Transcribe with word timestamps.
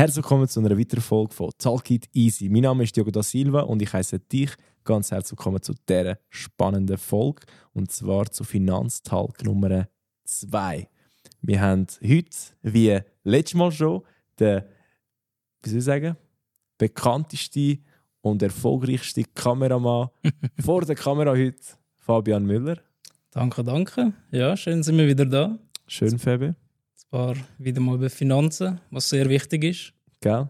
Herzlich 0.00 0.18
willkommen 0.18 0.46
zu 0.46 0.60
einer 0.60 0.78
weiteren 0.78 1.00
Folge 1.00 1.34
von 1.34 1.50
Talk 1.58 1.90
It 1.90 2.08
Easy. 2.14 2.48
Mein 2.48 2.62
Name 2.62 2.84
ist 2.84 2.94
Diogo 2.94 3.10
da 3.10 3.20
Silva 3.20 3.62
und 3.62 3.82
ich 3.82 3.92
heiße 3.92 4.20
dich 4.20 4.52
ganz 4.84 5.10
herzlich 5.10 5.32
willkommen 5.36 5.60
zu 5.60 5.74
dieser 5.88 6.20
spannenden 6.28 6.96
Folge 6.96 7.40
und 7.72 7.90
zwar 7.90 8.30
zu 8.30 8.44
Finanztalk 8.44 9.42
Nummer 9.42 9.88
2. 10.22 10.88
Wir 11.42 11.60
haben 11.60 11.88
heute, 12.00 12.30
wie 12.62 13.00
letztes 13.24 13.54
Mal 13.54 13.72
schon, 13.72 14.02
den, 14.38 14.62
wie 15.64 15.68
soll 15.68 15.78
ich 15.78 15.84
sagen, 15.84 16.16
bekannteste 16.78 17.78
und 18.20 18.40
erfolgreichste 18.40 19.24
Kameramann 19.24 20.10
vor 20.64 20.82
der 20.82 20.94
Kamera 20.94 21.32
heute, 21.32 21.58
Fabian 21.96 22.46
Müller. 22.46 22.78
Danke, 23.32 23.64
danke. 23.64 24.12
Ja, 24.30 24.56
schön 24.56 24.84
sind 24.84 24.96
wir 24.96 25.08
wieder 25.08 25.26
da. 25.26 25.58
Schön, 25.88 26.20
Fabi. 26.20 26.54
Zwar 27.10 27.36
wieder 27.56 27.80
mal 27.80 27.94
über 27.94 28.10
Finanzen, 28.10 28.80
was 28.90 29.08
sehr 29.08 29.28
wichtig 29.28 29.64
ist. 29.64 29.92
Gell? 30.20 30.48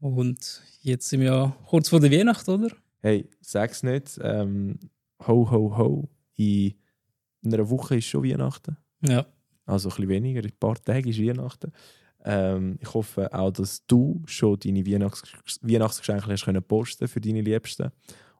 Und 0.00 0.62
jetzt 0.80 1.08
sind 1.08 1.20
wir 1.20 1.26
ja 1.26 1.56
kurz 1.66 1.88
vor 1.88 2.00
der 2.00 2.10
Weihnacht, 2.10 2.48
oder? 2.48 2.68
Hey, 3.00 3.28
sag's 3.40 3.82
nicht. 3.82 4.18
Ähm, 4.22 4.78
ho, 5.26 5.50
ho, 5.50 5.76
ho. 5.78 6.08
In 6.36 6.74
einer 7.44 7.70
Woche 7.70 7.96
ist 7.96 8.06
schon 8.06 8.24
Weihnachten. 8.24 8.76
Ja. 9.02 9.24
Also 9.66 9.88
ein 9.88 9.94
bisschen 9.94 10.08
weniger, 10.08 10.40
in 10.40 10.46
ein 10.46 10.58
paar 10.58 10.82
Tage 10.82 11.10
ist 11.10 11.20
Weihnachten. 11.22 11.72
Ähm, 12.24 12.78
ich 12.80 12.92
hoffe 12.92 13.32
auch, 13.32 13.52
dass 13.52 13.86
du 13.86 14.22
schon 14.26 14.58
deine 14.58 14.84
Weihnachts 14.86 15.22
Weihnachtsgeschenke 15.62 16.26
hast 16.26 16.44
können 16.44 16.62
posten 16.62 17.06
für 17.06 17.20
deine 17.20 17.42
Liebsten. 17.42 17.90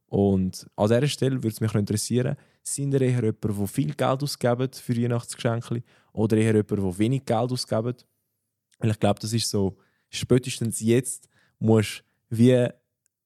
Und 0.06 0.66
an 0.76 0.88
dieser 0.88 1.06
Stelle 1.06 1.36
würde 1.36 1.48
es 1.48 1.60
mich 1.60 1.74
interessieren, 1.74 2.36
sind 2.66 2.94
ihr 2.94 3.00
eher 3.02 3.22
jemand, 3.24 3.44
der 3.44 3.66
viel 3.66 3.94
Geld 3.94 4.22
ausgibt 4.22 4.76
für 4.76 4.96
Weihnachtsgeschenke 4.96 5.82
oder 6.12 6.36
eher 6.36 6.54
jemand, 6.54 6.70
der 6.70 6.98
wenig 6.98 7.24
Geld 7.24 7.52
ausgibt? 7.52 8.06
Weil 8.78 8.90
ich 8.90 8.98
glaube, 8.98 9.20
das 9.20 9.32
ist 9.32 9.48
so, 9.50 9.76
spätestens 10.10 10.80
jetzt 10.80 11.28
musst 11.58 12.02
du 12.30 12.36
wie 12.38 12.66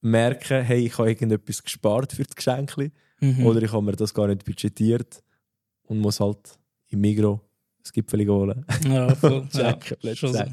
merken, 0.00 0.62
hey, 0.64 0.86
ich 0.86 0.98
habe 0.98 1.08
irgendetwas 1.10 1.62
gespart 1.62 2.12
für 2.12 2.24
die 2.24 2.34
Geschenke 2.34 2.90
Mhm. 3.20 3.46
oder 3.46 3.60
ich 3.62 3.72
habe 3.72 3.82
mir 3.84 3.96
das 3.96 4.14
gar 4.14 4.28
nicht 4.28 4.44
budgetiert 4.44 5.24
und 5.88 5.98
muss 5.98 6.20
halt 6.20 6.56
im 6.88 7.00
Migro 7.00 7.40
das 7.82 7.92
Gipfel 7.92 8.24
holen. 8.28 8.64
Ja, 8.84 9.12
voll. 9.16 9.48
ja, 9.54 9.76
schon 10.14 10.32
so. 10.34 10.44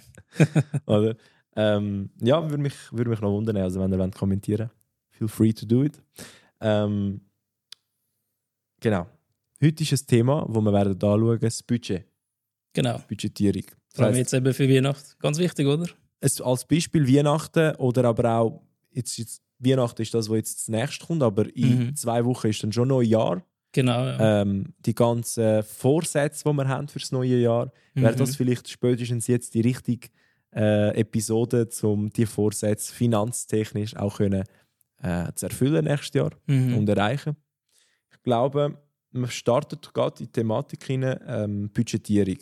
Oder? 0.87 1.15
Ähm, 1.55 2.09
ja, 2.21 2.41
würde 2.49 2.63
mich, 2.63 2.73
würde 2.91 3.11
mich 3.11 3.21
noch 3.21 3.29
wundern, 3.31 3.57
also 3.57 3.79
wenn 3.79 3.91
ihr 3.91 3.99
wollt 3.99 4.15
kommentieren 4.15 4.71
feel 5.11 5.27
free 5.27 5.53
to 5.53 5.65
do 5.65 5.83
it. 5.83 6.01
Ähm, 6.59 7.21
genau. 8.85 9.07
Heute 9.63 9.83
ist 9.83 9.93
ein 9.93 10.07
Thema, 10.07 10.45
wo 10.47 10.61
wir 10.61 10.71
werden 10.71 10.93
anschauen, 10.93 11.39
das 11.39 11.63
Budget, 11.63 12.05
Genau. 12.73 12.99
Budgetierung. 13.07 13.63
Das 13.65 13.95
Vor 13.95 14.05
allem 14.05 14.15
jetzt 14.17 14.33
eben 14.33 14.53
für 14.53 14.69
Weihnachten. 14.69 15.13
Ganz 15.19 15.37
wichtig, 15.39 15.65
oder? 15.65 15.87
es, 16.19 16.39
als 16.41 16.65
Beispiel 16.65 17.07
Weihnachten 17.07 17.75
oder 17.77 18.03
aber 18.05 18.29
auch, 18.39 18.61
jetzt, 18.91 19.17
jetzt, 19.17 19.41
Weihnachten 19.59 20.01
ist 20.01 20.13
das, 20.13 20.29
was 20.29 20.37
jetzt 20.37 20.65
zunächst 20.65 20.99
kommt, 21.07 21.23
aber 21.23 21.45
in 21.55 21.87
Mhm. 21.87 21.95
zwei 21.95 22.23
Wochen 22.25 22.47
ist 22.47 22.61
dann 22.63 22.71
schon 22.73 22.87
Neujahr. 22.89 23.43
Genau, 23.71 24.05
ja. 24.05 24.41
Ähm, 24.41 24.73
die 24.85 24.93
ganzen 24.95 25.63
Vorsätze, 25.63 26.43
die 26.49 26.53
wir 26.53 26.67
haben 26.67 26.87
für 26.87 26.99
das 26.99 27.11
neue 27.11 27.37
Jahr, 27.39 27.71
wäre 27.93 28.13
Mhm. 28.13 28.17
das 28.17 28.35
vielleicht 28.35 28.69
spätestens 28.69 29.27
jetzt 29.27 29.53
die 29.53 29.61
richtige 29.61 30.09
äh, 30.57 30.97
Episode, 30.99 31.67
um 31.83 32.09
die 32.09 32.25
Vorsätze 32.25 32.93
finanztechnisch 32.93 33.95
auch 33.97 34.17
können, 34.17 34.43
äh, 35.01 35.31
zu 35.35 35.47
erfüllen 35.47 35.83
nächstes 35.85 36.13
Jahr 36.13 36.31
Mhm. 36.47 36.77
und 36.77 36.87
erreichen. 36.89 37.35
Ich 38.25 38.27
glaube, 38.27 38.75
man 39.11 39.29
startet 39.29 39.93
gerade 39.93 40.21
in 40.21 40.25
die 40.25 40.31
Thematik 40.31 40.83
hinein, 40.83 41.19
ähm, 41.27 41.69
Budgetierung. 41.69 42.39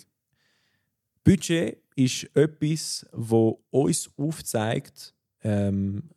Budget 1.26 1.78
ist 1.98 2.24
etwas, 2.34 3.06
wo 3.12 3.62
uns 3.70 4.10
aufzeigt, 4.16 5.14
ähm, 5.42 6.10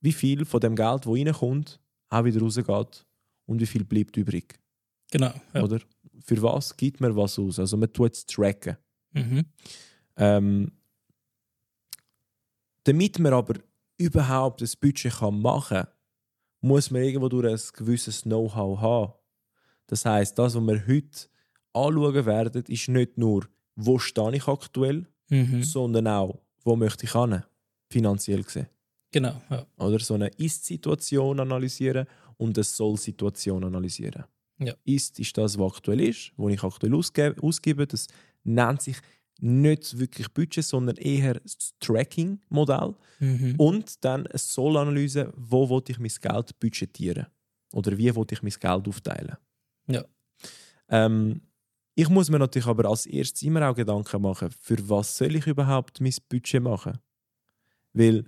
wie 0.00 0.12
viel 0.12 0.44
von 0.44 0.60
dem 0.60 0.76
Geld, 0.76 1.04
das 1.04 1.12
reinkommt, 1.12 1.80
auch 2.10 2.24
wieder 2.24 2.40
rausgeht 2.40 3.04
und 3.46 3.60
wie 3.60 3.66
viel 3.66 3.82
bleibt 3.82 4.16
übrig. 4.16 4.56
Genau, 5.10 5.32
ja. 5.52 5.64
Oder? 5.64 5.80
Für 6.24 6.40
was 6.40 6.76
gibt 6.76 7.00
man 7.00 7.16
was 7.16 7.40
aus? 7.40 7.58
Also 7.58 7.76
man 7.76 7.92
tut 7.92 8.12
es 8.12 8.24
tracken. 8.24 8.76
Mhm. 9.14 9.46
Ähm, 10.16 10.70
damit 12.84 13.18
man 13.18 13.32
aber 13.32 13.54
überhaupt 13.98 14.62
ein 14.62 14.70
Budget 14.80 15.12
kann 15.12 15.42
machen 15.42 15.78
kann, 15.78 15.88
muss 16.62 16.90
man 16.90 17.02
irgendwo 17.02 17.28
durch 17.28 17.46
ein 17.52 17.60
gewisses 17.76 18.22
Know-how 18.22 18.80
haben. 18.80 19.12
Das 19.88 20.04
heißt, 20.06 20.38
das, 20.38 20.54
was 20.54 20.62
wir 20.62 20.86
heute 20.86 21.28
anschauen 21.74 22.24
werden, 22.26 22.64
ist 22.68 22.88
nicht 22.88 23.18
nur, 23.18 23.46
wo 23.76 23.98
stehe 23.98 24.34
ich 24.36 24.48
aktuell, 24.48 25.06
Mhm. 25.28 25.62
sondern 25.62 26.06
auch, 26.08 26.38
wo 26.64 26.76
möchte 26.76 27.04
ich 27.06 27.12
hin, 27.12 27.42
finanziell 27.90 28.42
gesehen. 28.42 28.66
Genau, 29.10 29.40
ja. 29.50 29.66
Oder 29.78 29.98
so 29.98 30.14
eine 30.14 30.28
Ist-Situation 30.28 31.40
analysieren 31.40 32.06
und 32.36 32.56
eine 32.56 32.64
Soll-Situation 32.64 33.64
analysieren. 33.64 34.24
Ja. 34.58 34.74
Ist 34.84 35.18
ist 35.18 35.36
das, 35.36 35.58
was 35.58 35.72
aktuell 35.74 36.00
ist, 36.00 36.32
wo 36.36 36.48
ich 36.48 36.62
aktuell 36.62 36.94
ausgebe, 36.94 37.42
ausgebe. 37.42 37.86
Das 37.86 38.06
nennt 38.44 38.82
sich 38.82 38.96
nicht 39.42 39.98
wirklich 39.98 40.32
Budget, 40.32 40.64
sondern 40.64 40.96
eher 40.96 41.34
das 41.34 41.74
Tracking-Modell. 41.80 42.94
Mhm. 43.18 43.54
Und 43.58 44.04
dann 44.04 44.26
eine 44.26 44.38
Soll-Analyse, 44.38 45.32
wo 45.36 45.68
will 45.68 45.82
ich 45.88 45.98
mein 45.98 46.12
Geld 46.20 46.58
budgetieren? 46.60 47.26
Oder 47.72 47.98
wie 47.98 48.14
will 48.14 48.26
ich 48.30 48.42
mein 48.42 48.52
Geld 48.52 48.88
aufteilen? 48.88 49.36
Ja. 49.88 50.04
Ähm, 50.88 51.40
ich 51.94 52.08
muss 52.08 52.30
mir 52.30 52.38
natürlich 52.38 52.68
aber 52.68 52.88
als 52.88 53.04
erstes 53.06 53.42
immer 53.42 53.68
auch 53.68 53.74
Gedanken 53.74 54.22
machen, 54.22 54.50
für 54.50 54.88
was 54.88 55.16
soll 55.16 55.34
ich 55.34 55.46
überhaupt 55.46 56.00
mein 56.00 56.14
Budget 56.28 56.62
machen? 56.62 56.98
Weil, 57.92 58.24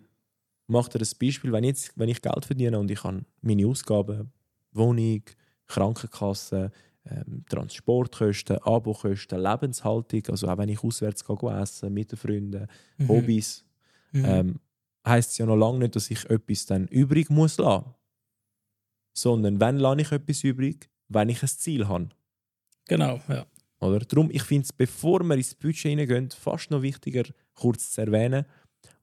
mach 0.67 0.89
dir 0.89 0.99
ein 0.99 1.09
Beispiel, 1.21 1.53
wenn, 1.53 1.65
jetzt, 1.65 1.93
wenn 1.97 2.09
ich 2.09 2.21
Geld 2.21 2.45
verdiene 2.45 2.79
und 2.79 2.91
ich 2.91 3.05
habe 3.05 3.25
meine 3.41 3.67
Ausgaben, 3.67 4.33
Wohnung, 4.73 5.23
Krankenkasse, 5.67 6.73
ähm, 7.07 7.45
Transportkosten, 7.49 8.59
Abokosten, 8.63 9.41
Lebenshaltung, 9.41 10.23
also 10.29 10.49
auch 10.49 10.59
wenn 10.59 10.69
ich 10.71 10.83
auswärts 10.83 11.25
gehe, 11.25 11.61
essen 11.61 11.93
mit 11.93 12.13
den 12.13 12.17
Freunden, 12.19 12.67
Mhm. 12.99 13.09
Hobbys, 13.09 13.65
Mhm. 14.13 14.25
ähm, 14.25 14.61
heisst 15.07 15.33
es 15.33 15.39
ja 15.39 15.47
noch 15.47 15.57
lange 15.57 15.81
nicht, 15.81 15.97
dass 15.97 16.11
ich 16.11 16.25
etwas 16.31 16.67
dann 16.67 16.87
übrig 16.89 17.29
muss 17.31 17.59
lassen. 17.59 17.95
Sondern 19.17 19.61
wenn 19.61 19.79
lasse 19.79 20.01
ich 20.01 20.13
etwas 20.13 20.45
übrig, 20.45 20.89
wenn 21.09 21.29
ich 21.29 21.43
ein 21.43 21.49
Ziel 21.49 21.87
habe. 21.89 22.09
Genau, 22.87 23.21
ja. 23.29 23.47
Oder? 23.81 24.01
Darum, 24.01 24.31
ich 24.31 24.43
finde 24.43 24.65
es, 24.65 24.73
bevor 24.73 25.23
wir 25.23 25.35
ins 25.37 25.55
Budget 25.55 25.91
hineingehen, 25.91 26.31
fast 26.31 26.71
noch 26.71 26.83
wichtiger, 26.83 27.25
kurz 27.55 27.93
zu 27.93 28.01
erwähnen, 28.01 28.47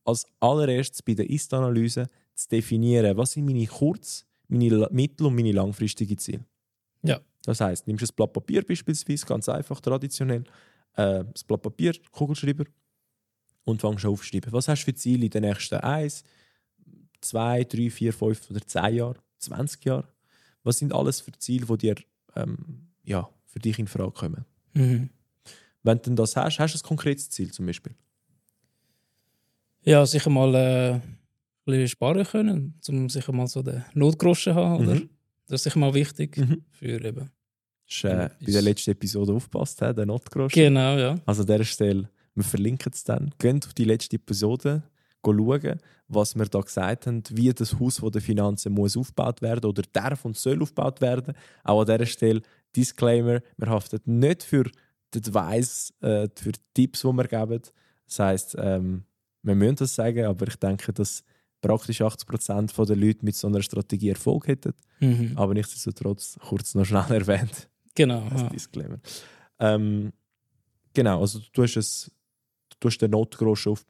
als 0.03 0.25
allererstes 0.39 1.03
bei 1.03 1.13
der 1.13 1.29
Ist-Analyse 1.29 2.07
zu 2.33 2.49
definieren, 2.49 3.15
was 3.17 3.33
sind 3.33 3.45
meine 3.45 3.65
kurz-, 3.67 4.25
meine 4.47 4.87
mittel- 4.91 5.27
und 5.27 5.35
meine 5.35 5.51
langfristigen 5.51 6.17
Ziele. 6.17 6.45
Ja. 7.03 7.19
Das 7.45 7.61
heißt, 7.61 7.87
nimmst 7.87 8.03
du 8.03 8.11
ein 8.11 8.15
Blatt 8.15 8.33
Papier 8.33 8.63
beispielsweise, 8.65 9.25
ganz 9.25 9.49
einfach, 9.49 9.79
traditionell, 9.79 10.43
äh, 10.95 11.23
das 11.31 11.43
Blatt 11.43 11.61
Papier, 11.61 11.93
Kugelschreiber 12.11 12.65
und 13.63 13.81
fängst 13.81 14.05
an 14.05 14.11
aufzuschreiben. 14.11 14.51
Was 14.51 14.67
hast 14.67 14.81
du 14.81 14.85
für 14.85 14.95
Ziele 14.95 15.25
in 15.25 15.31
den 15.31 15.43
nächsten 15.43 15.75
1, 15.75 16.23
2, 17.21 17.63
3, 17.63 17.89
4, 17.89 18.13
5 18.13 18.51
oder 18.51 18.61
10 18.61 18.95
Jahren, 18.95 19.17
20 19.39 19.85
Jahren? 19.85 20.07
Was 20.63 20.77
sind 20.77 20.93
alles 20.93 21.21
für 21.21 21.31
Ziele, 21.33 21.65
die 21.65 21.77
dir 21.77 21.95
ähm, 22.35 22.87
ja, 23.03 23.27
für 23.45 23.59
dich 23.59 23.79
in 23.79 23.87
Frage 23.87 24.11
kommen? 24.11 24.45
Mhm. 24.73 25.09
Wenn 25.83 26.01
du 26.01 26.13
das 26.13 26.35
hast, 26.35 26.59
hast 26.59 26.75
du 26.75 26.79
ein 26.79 26.87
konkretes 26.87 27.29
Ziel 27.29 27.51
zum 27.51 27.65
Beispiel. 27.65 27.95
Ja, 29.83 30.05
sicher 30.05 30.29
mal 30.29 30.53
äh, 30.53 30.93
ein 30.93 31.01
bisschen 31.65 31.87
sparen 31.87 32.23
können, 32.23 32.79
um 32.87 33.09
sicher 33.09 33.31
mal 33.31 33.47
so 33.47 33.63
den 33.63 33.83
Notgroschen 33.93 34.53
zu 34.53 34.59
haben, 34.59 34.87
oder? 34.87 35.01
Das 35.51 35.59
ist 35.59 35.63
sicher 35.65 35.79
mal 35.79 35.93
wichtig 35.93 36.37
Mhm. 36.37 36.63
für 36.71 37.03
eben. 37.03 37.29
Hast 37.87 38.03
äh, 38.05 38.07
bei 38.09 38.45
der 38.45 38.55
ist- 38.59 38.61
letzten 38.63 38.91
Episode 38.91 39.33
aufgepasst, 39.33 39.81
der 39.81 40.05
Notgroschen. 40.05 40.49
Genau, 40.63 40.97
ja. 40.97 41.19
Also 41.25 41.41
an 41.41 41.47
dieser 41.47 41.63
Stelle, 41.65 42.09
wir 42.35 42.43
verlinken 42.43 42.91
es 42.93 43.03
dann. 43.03 43.33
Geht 43.37 43.65
auf 43.67 43.73
die 43.73 43.83
letzte 43.83 44.15
Episode, 44.15 44.83
schauen, 45.25 45.79
was 46.07 46.35
wir 46.35 46.45
da 46.45 46.61
gesagt 46.61 47.07
haben, 47.07 47.21
wie 47.31 47.51
das 47.53 47.77
Haus 47.79 47.99
von 47.99 48.11
der 48.11 48.21
Finanzen 48.21 48.73
muss 48.73 48.95
aufgebaut 48.97 49.41
werden 49.41 49.65
oder 49.69 49.83
darf 49.91 50.23
und 50.25 50.37
soll 50.37 50.61
aufgebaut 50.61 51.01
werden. 51.01 51.33
Auch 51.63 51.81
an 51.81 51.87
dieser 51.87 52.05
Stelle, 52.05 52.41
Disclaimer, 52.75 53.41
wir 53.57 53.67
haften 53.69 53.99
nicht 54.19 54.43
für 54.43 54.63
die 55.13 55.17
Advice, 55.17 55.93
äh, 56.01 56.29
für 56.35 56.53
die 56.53 56.59
Tipps, 56.73 57.01
die 57.01 57.07
wir 57.07 57.27
geben. 57.27 57.61
Das 58.07 58.19
heisst, 58.19 58.55
ähm, 58.57 59.03
wir 59.43 59.55
müssen 59.55 59.75
das 59.75 59.95
sagen, 59.95 60.25
aber 60.25 60.47
ich 60.47 60.55
denke, 60.55 60.93
dass 60.93 61.23
praktisch 61.61 62.01
80% 62.01 62.85
der 62.85 62.95
Leute 62.95 63.23
mit 63.23 63.35
so 63.35 63.47
einer 63.47 63.61
Strategie 63.61 64.09
Erfolg 64.09 64.47
hätten. 64.47 64.73
Mhm. 64.99 65.33
Aber 65.35 65.53
nichtsdestotrotz 65.53 66.37
kurz 66.47 66.75
noch 66.75 66.85
schnell 66.85 67.05
erwähnt 67.09 67.69
Genau. 67.95 68.23
als 68.29 68.41
Ja. 68.41 68.49
Disclaimer. 68.49 68.99
Ähm, 69.59 70.11
genau, 70.93 71.21
also 71.21 71.39
du 71.53 71.63
hast, 71.63 71.77
es, 71.77 72.11
du 72.79 72.87
hast 72.87 72.97
den 72.99 73.11
Notgroschen 73.11 73.73
auf, 73.73 73.85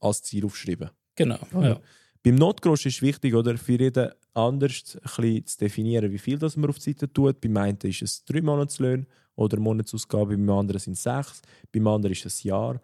als 0.00 0.22
Ziel 0.22 0.44
aufschreiben. 0.44 0.90
Genau. 1.16 1.38
Ja. 1.54 1.80
Beim 2.22 2.34
Notgroschen 2.34 2.90
ist 2.90 3.02
wichtig, 3.02 3.34
oder, 3.34 3.56
für 3.56 3.72
jeden 3.72 4.10
anders 4.34 4.98
ein 5.16 5.46
zu 5.46 5.58
definieren, 5.58 6.10
wie 6.12 6.18
viel 6.18 6.38
das 6.38 6.56
man 6.56 6.70
auf 6.70 6.78
die 6.78 6.92
Seite 6.92 7.12
tut. 7.12 7.40
Beim 7.40 7.56
einen 7.56 7.78
ist 7.82 8.02
es 8.02 8.24
drei 8.24 8.40
Monatslöhne 8.42 9.06
oder 9.34 9.58
Monatsausgabe, 9.58 10.36
beim 10.36 10.50
anderen 10.50 10.80
sind 10.80 10.94
es 10.94 11.02
sechs, 11.02 11.42
beim 11.72 11.86
anderen 11.86 12.12
ist 12.12 12.26
es 12.26 12.44
ein 12.44 12.48
Jahr. 12.48 12.80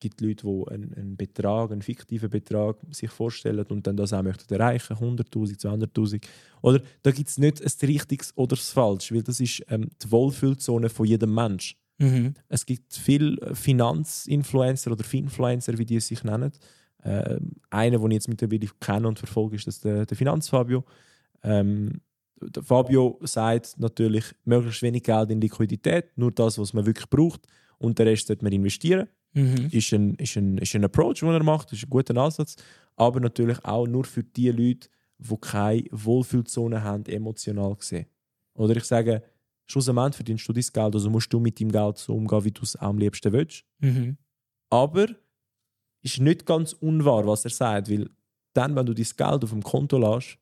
Gibt 0.00 0.20
Leute, 0.20 0.46
die 0.46 0.72
einen, 0.72 0.94
einen 0.94 1.16
Betrag, 1.16 1.70
einen 1.70 1.82
fiktiven 1.82 2.30
Betrag 2.30 2.76
sich 2.90 3.10
vorstellen 3.10 3.64
und 3.66 3.86
dann 3.86 3.96
das 3.96 4.12
auch 4.12 4.22
möchten 4.22 4.52
erreichen, 4.52 4.96
100'000, 4.96 5.60
200'000. 5.60 6.22
Oder 6.62 6.80
da 7.02 7.10
gibt 7.10 7.28
es 7.28 7.38
nicht 7.38 7.62
ein 7.62 7.86
richtiges 7.86 8.36
oder 8.36 8.56
das 8.56 8.70
falsch, 8.70 9.12
weil 9.12 9.22
das 9.22 9.40
ist 9.40 9.62
ähm, 9.68 9.90
die 10.02 10.10
Wohlfühlzone 10.10 10.88
von 10.88 11.06
jedem 11.06 11.34
Mensch. 11.34 11.76
Mhm. 11.98 12.34
Es 12.48 12.64
gibt 12.64 12.94
viele 12.94 13.54
Finanzinfluencer 13.54 14.92
oder 14.92 15.04
Finfluencer, 15.04 15.76
wie 15.76 15.84
die 15.84 15.96
es 15.96 16.08
sich 16.08 16.24
nennen. 16.24 16.50
Ähm, 17.04 17.52
einer, 17.70 17.98
den 17.98 18.10
ich 18.10 18.14
jetzt 18.14 18.28
mittlerweile 18.28 18.66
kenne 18.80 19.08
und 19.08 19.18
verfolge, 19.18 19.56
ist 19.56 19.66
das 19.66 19.80
der, 19.80 20.06
der 20.06 20.16
Finanzfabio. 20.16 20.84
Ähm, 21.42 22.00
der 22.40 22.62
Fabio 22.62 23.18
sagt 23.22 23.78
natürlich, 23.78 24.24
möglichst 24.44 24.82
wenig 24.82 25.02
Geld 25.02 25.30
in 25.30 25.40
Liquidität, 25.40 26.16
nur 26.16 26.32
das, 26.32 26.58
was 26.58 26.72
man 26.72 26.86
wirklich 26.86 27.08
braucht. 27.08 27.46
Und 27.78 27.98
den 27.98 28.08
Rest 28.08 28.26
sollte 28.26 28.44
man 28.44 28.52
investieren. 28.52 29.08
Mhm. 29.32 29.68
Ist 29.70 29.92
ein, 29.92 30.14
ist 30.16 30.36
ein, 30.36 30.58
ist 30.58 30.74
ein 30.74 30.84
Approach, 30.84 31.20
den 31.20 31.28
er 31.30 31.42
macht, 31.42 31.72
ist 31.72 31.84
ein 31.84 31.90
guter 31.90 32.16
Ansatz. 32.16 32.56
Aber 32.96 33.20
natürlich 33.20 33.64
auch 33.64 33.86
nur 33.86 34.04
für 34.04 34.24
die 34.24 34.50
Leute, 34.50 34.88
die 35.18 35.36
keine 35.40 35.84
Wohlfühlzone 35.90 36.82
haben, 36.82 37.04
emotional 37.06 37.74
gesehen. 37.76 38.06
Oder 38.54 38.76
ich 38.76 38.84
sage, 38.84 39.22
schlussendlich 39.66 40.16
verdienst 40.16 40.48
du 40.48 40.52
dein 40.52 40.64
Geld, 40.72 40.94
also 40.94 41.10
musst 41.10 41.32
du 41.32 41.38
mit 41.40 41.60
deinem 41.60 41.70
Geld 41.72 41.98
so 41.98 42.14
umgehen, 42.14 42.44
wie 42.44 42.50
du 42.50 42.62
es 42.62 42.74
am 42.76 42.98
liebsten 42.98 43.32
willst. 43.32 43.64
Mhm. 43.78 44.16
Aber 44.70 45.06
ist 46.02 46.18
nicht 46.20 46.46
ganz 46.46 46.72
unwahr, 46.72 47.26
was 47.26 47.44
er 47.44 47.50
sagt, 47.50 47.90
weil 47.90 48.08
dann, 48.54 48.74
wenn 48.74 48.86
du 48.86 48.94
dein 48.94 49.04
Geld 49.04 49.44
auf 49.44 49.50
dem 49.50 49.62
Konto 49.62 49.98
lässt, 49.98 50.38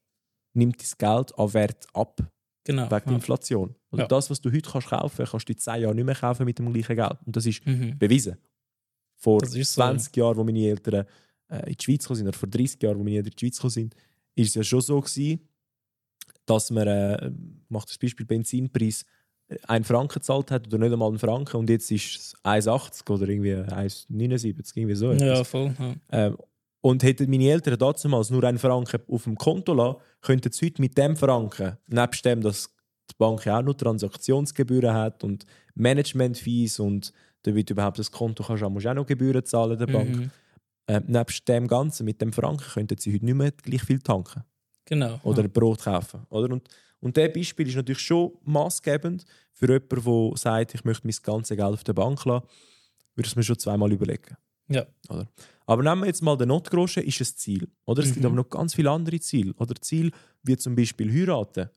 nimmt 0.55 0.81
dein 0.81 1.17
Geld 1.17 1.39
an 1.39 1.53
Wert 1.55 1.87
ab 1.93 2.21
Genau. 2.65 2.83
wegen 2.83 2.89
der 2.91 3.03
ja. 3.07 3.13
Inflation. 3.15 3.75
Oder 3.91 4.03
Ja. 4.03 4.09
das, 4.09 4.31
was 4.31 4.41
du 4.41 4.51
heute 4.53 4.71
kannst 4.71 4.89
kaufen 4.89 5.17
kannst, 5.17 5.31
kannst 5.33 5.49
du 5.49 5.53
in 5.53 5.59
10 5.59 5.81
Jahren 5.83 5.97
nicht 5.97 6.05
mehr 6.05 6.15
kaufen 6.15 6.45
mit 6.45 6.59
dem 6.59 6.73
gleichen 6.73 6.97
Geld. 6.97 7.17
Und 7.25 7.35
das 7.37 7.47
ist 7.47 7.65
Mhm. 7.67 7.99
bewiesen. 7.99 8.37
Vor 9.19 9.45
so. 9.45 9.61
20 9.61 10.17
Jahren, 10.17 10.37
wo 10.37 10.45
meine 10.45 10.67
Eltern 10.67 11.07
äh, 11.49 11.71
in 11.71 11.77
die 11.77 11.85
Schweiz 11.85 12.05
sind, 12.05 12.27
oder 12.27 12.37
vor 12.37 12.49
30 12.49 12.83
Jahren, 12.83 12.99
wo 12.99 13.05
meine 13.05 13.17
Eltern 13.17 13.33
in 13.33 13.37
die 13.37 13.55
Schweiz 13.55 13.75
sind, 13.75 13.95
ist 14.35 14.49
es 14.49 14.55
ja 14.55 14.63
schon 14.63 14.81
so 14.81 15.01
gewesen, 15.01 15.41
dass 16.47 16.71
man, 16.71 16.87
äh, 16.87 17.31
macht 17.69 17.91
das 17.91 17.99
Beispiel 17.99 18.25
Benzinpreis, 18.25 19.05
äh, 19.49 19.57
einen 19.67 19.85
Franken 19.85 20.21
gezahlt 20.21 20.51
hat 20.51 20.67
oder 20.69 20.79
nicht 20.79 20.93
einmal 20.93 21.09
einen 21.09 21.19
Franken 21.19 21.57
und 21.57 21.69
jetzt 21.69 21.91
ist 21.91 22.17
es 22.17 22.37
1,80 22.45 23.11
oder 23.11 23.29
irgendwie 23.29 23.55
1,79, 23.55 24.77
irgendwie 24.77 24.95
so. 24.95 25.13
Ja, 25.13 25.33
etwas. 25.33 25.49
voll. 25.49 25.75
Ja. 25.79 25.95
Ähm, 26.11 26.37
und 26.81 27.03
hätten 27.03 27.29
meine 27.29 27.51
Eltern 27.51 27.77
damals 27.77 28.31
nur 28.31 28.45
einen 28.45 28.59
Franken 28.59 29.01
auf 29.09 29.25
dem 29.25 29.37
Konto 29.37 29.75
lassen, 29.75 29.99
könnten 30.21 30.53
sie 30.53 30.67
heute 30.67 30.81
mit 30.81 30.97
dem 30.97 31.17
Franken, 31.17 31.77
nebst 31.89 32.25
dem, 32.25 32.41
dass 32.41 32.73
die 33.11 33.15
Bank 33.19 33.45
ja 33.47 33.59
auch 33.59 33.63
noch 33.63 33.75
Transaktionsgebühren 33.75 34.95
hat 34.95 35.25
und 35.25 35.45
Management-Fees 35.75 36.79
und 36.79 37.13
damit 37.43 37.69
du 37.69 37.75
überhaupt 37.75 37.99
das 37.99 38.11
Konto 38.11 38.43
kannst, 38.43 38.63
musst 38.69 38.85
du 38.87 38.91
auch 38.91 38.95
noch 38.95 39.07
Gebühren 39.07 39.45
zahlen 39.45 39.79
der 39.79 39.87
Bank. 39.87 40.17
Mhm. 40.17 40.31
Ähm, 40.89 41.05
nebst 41.07 41.47
dem 41.49 41.67
Ganzen, 41.69 42.05
mit 42.05 42.21
dem 42.23 42.33
Franken, 42.33 42.65
könnten 42.73 42.97
sie 42.99 43.13
heute 43.15 43.25
nicht 43.25 43.35
mehr 43.35 43.53
gleich 43.53 43.83
viel 43.83 43.99
tanken 44.01 44.43
Genau. 44.87 45.21
oder 45.23 45.43
ja. 45.43 45.49
Brot 45.49 45.81
kaufen. 45.83 46.27
Oder? 46.31 46.51
Und, 46.53 46.67
und 47.01 47.17
dieses 47.17 47.33
Beispiel 47.35 47.69
ist 47.69 47.77
natürlich 47.77 48.01
schon 48.01 48.33
maßgebend 48.45 49.25
für 49.53 49.67
jemanden, 49.67 50.03
der 50.05 50.37
sagt, 50.37 50.75
ich 50.75 50.85
möchte 50.85 51.07
mein 51.07 51.15
ganzes 51.23 51.57
Geld 51.57 51.61
auf 51.75 51.85
der 51.85 51.93
Bank 51.93 52.25
lassen, 52.25 52.47
würde 53.15 53.27
ich 53.27 53.33
es 53.33 53.37
mir 53.37 53.43
schon 53.43 53.59
zweimal 53.59 53.93
überlegen. 53.93 54.37
Ja. 54.69 54.87
Oder? 55.11 55.29
Aber 55.67 55.83
nehmen 55.83 56.01
wir 56.03 56.07
jetzt 56.07 56.23
mal 56.23 56.37
den 56.39 56.49
Notgroschen, 56.49 57.03
ist 57.03 57.21
ein 57.21 57.25
Ziel. 57.37 57.69
Oder? 57.85 58.03
Es 58.03 58.09
gibt 58.15 58.21
Mhm. 58.21 58.27
aber 58.27 58.37
noch 58.37 58.49
ganz 58.49 58.75
viele 58.75 58.91
andere 58.91 59.21
Ziele. 59.21 59.53
Oder 59.59 59.75
Ziel 59.81 60.11
wie 60.43 60.57
zum 60.57 60.75
Beispiel 60.75 61.13
heiraten 61.13 61.69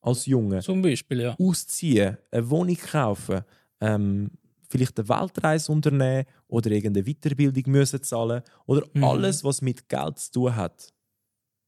als 0.00 0.26
Junge, 0.26 0.60
Zum 0.60 0.80
Beispiel, 0.82 1.22
ja. 1.22 1.36
ausziehen, 1.40 2.18
eine 2.30 2.50
Wohnung 2.50 2.76
kaufen, 2.76 3.40
ähm, 3.80 4.30
vielleicht 4.74 4.98
eine 4.98 5.08
Weltreise 5.08 5.70
unternehmen 5.70 6.24
oder 6.48 6.70
irgendeine 6.70 7.04
Weiterbildung 7.06 7.62
müssen 7.72 8.02
zahlen 8.02 8.42
oder 8.66 8.82
Mhm. 8.92 9.04
alles, 9.04 9.44
was 9.44 9.62
mit 9.62 9.88
Geld 9.88 10.18
zu 10.18 10.32
tun 10.32 10.56
hat, 10.56 10.92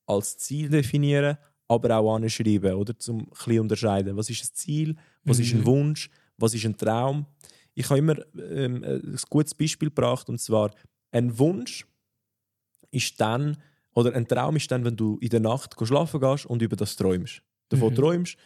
als 0.07 0.39
Ziel 0.39 0.69
definieren, 0.69 1.37
aber 1.69 1.97
auch 1.99 2.15
anschreiben, 2.17 2.75
oder? 2.75 2.99
Zum 2.99 3.29
ein 3.47 3.61
unterscheiden. 3.61 4.17
Was 4.17 4.31
ist 4.31 4.43
ein 4.45 4.55
Ziel? 4.55 4.97
Was 5.25 5.39
ist 5.39 5.53
ein 5.53 5.61
Mhm. 5.61 5.67
Wunsch? 5.67 6.11
Was 6.37 6.55
ist 6.55 6.65
ein 6.65 6.77
Traum? 6.77 7.27
Ich 7.75 7.89
habe 7.91 7.99
immer 7.99 8.17
ähm, 8.51 8.83
ein 8.85 9.17
gutes 9.31 9.55
Beispiel 9.55 9.89
gebracht 9.89 10.29
und 10.29 10.41
zwar 10.41 10.71
ein 11.13 11.39
Wunsch 11.39 11.87
ist 12.91 13.21
dann 13.21 13.57
oder 13.95 14.15
ein 14.15 14.27
Traum 14.29 14.57
ist 14.57 14.71
dann, 14.71 14.85
wenn 14.85 14.97
du 14.97 15.19
in 15.21 15.29
der 15.31 15.41
Nacht 15.41 15.75
schlafen 15.85 16.21
gehst 16.21 16.47
und 16.47 16.63
über 16.63 16.77
das 16.77 16.97
träumst. 16.97 17.43
Davon 17.69 17.93
Mhm. 17.93 17.97
träumst, 17.97 18.37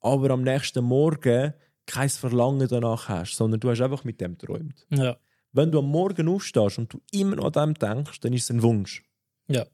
aber 0.00 0.30
am 0.30 0.42
nächsten 0.42 0.84
Morgen 0.84 1.54
kein 1.88 2.08
Verlangen 2.08 2.68
danach 2.68 3.08
hast, 3.08 3.34
sondern 3.34 3.58
du 3.58 3.70
hast 3.70 3.80
einfach 3.80 4.04
mit 4.04 4.20
dem 4.20 4.36
geträumt. 4.38 4.86
Ja. 4.90 5.16
Wenn 5.52 5.72
du 5.72 5.78
am 5.78 5.86
Morgen 5.86 6.28
aufstehst 6.28 6.78
und 6.78 6.92
du 6.92 7.00
immer 7.10 7.36
noch 7.36 7.52
an 7.56 7.74
dem 7.74 7.74
denkst, 7.74 8.20
dann 8.20 8.32
ist 8.32 8.44
es 8.44 8.50
ein 8.50 8.62
Wunsch. 8.62 9.02
Ja. 9.48 9.66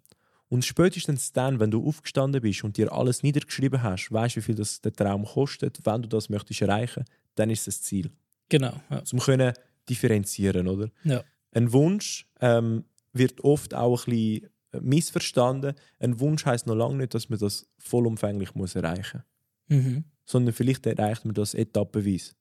Und 0.48 0.64
spätestens 0.64 1.32
dann, 1.32 1.58
wenn 1.58 1.70
du 1.70 1.86
aufgestanden 1.86 2.40
bist 2.40 2.62
und 2.62 2.76
dir 2.76 2.92
alles 2.92 3.22
niedergeschrieben 3.22 3.82
hast, 3.82 4.12
weißt, 4.12 4.36
wie 4.36 4.40
viel 4.40 4.54
das 4.54 4.80
der 4.80 4.92
Traum 4.92 5.24
kostet, 5.24 5.84
wenn 5.84 6.02
du 6.02 6.08
das 6.08 6.28
möchtest 6.28 6.62
erreichen, 6.62 7.04
dann 7.34 7.50
ist 7.50 7.66
es 7.66 7.78
das 7.78 7.82
Ziel. 7.82 8.12
Genau. 8.48 8.74
Ja. 8.88 9.04
Zum 9.04 9.18
können 9.18 9.52
differenzieren, 9.88 10.68
oder? 10.68 10.90
Ja. 11.02 11.24
Ein 11.52 11.72
Wunsch 11.72 12.28
ähm, 12.40 12.84
wird 13.12 13.42
oft 13.42 13.74
auch 13.74 14.06
ein 14.06 14.10
bisschen 14.10 14.50
äh, 14.72 14.80
missverstanden. 14.80 15.74
Ein 15.98 16.20
Wunsch 16.20 16.46
heißt 16.46 16.66
noch 16.68 16.76
lange 16.76 16.96
nicht, 16.96 17.14
dass 17.14 17.28
man 17.28 17.40
das 17.40 17.66
vollumfänglich 17.78 18.54
muss 18.54 18.76
erreichen 18.76 19.24
muss, 19.68 19.84
Mhm. 19.84 20.04
Sondern 20.24 20.54
vielleicht 20.54 20.86
erreicht 20.86 21.24
man 21.24 21.34
das 21.34 21.54
etappenweise. 21.54 22.32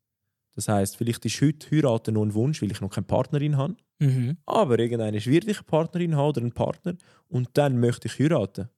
Das 0.55 0.67
heißt, 0.67 0.97
vielleicht 0.97 1.25
ist 1.25 1.41
heute 1.41 1.71
heiraten 1.71 2.13
noch 2.13 2.23
ein 2.23 2.33
Wunsch, 2.33 2.61
weil 2.61 2.71
ich 2.71 2.81
noch 2.81 2.91
keine 2.91 3.05
Partnerin 3.05 3.57
habe. 3.57 3.75
Mhm. 3.99 4.37
Aber 4.45 4.77
irgendeine 4.77 5.23
wird 5.25 5.45
ich 5.47 5.57
eine 5.57 5.63
Partnerin 5.65 6.15
haben 6.15 6.29
oder 6.29 6.41
einen 6.41 6.51
Partner 6.51 6.95
und 7.27 7.49
dann 7.53 7.79
möchte 7.79 8.07
ich 8.07 8.19
heiraten. 8.19 8.69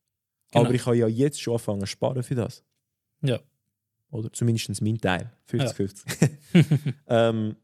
Genau. 0.52 0.66
Aber 0.66 0.74
ich 0.74 0.84
kann 0.84 0.98
ja 0.98 1.08
jetzt 1.08 1.42
schon 1.42 1.54
anfangen 1.54 1.82
zu 1.82 1.88
sparen 1.88 2.24
für 2.24 2.36
das. 2.36 2.64
Ja. 3.22 3.40
Oder 4.12 4.32
zumindest 4.32 4.82
mein 4.82 4.98
Teil. 4.98 5.32
50-50. 5.50 6.40
ähm, 7.08 7.56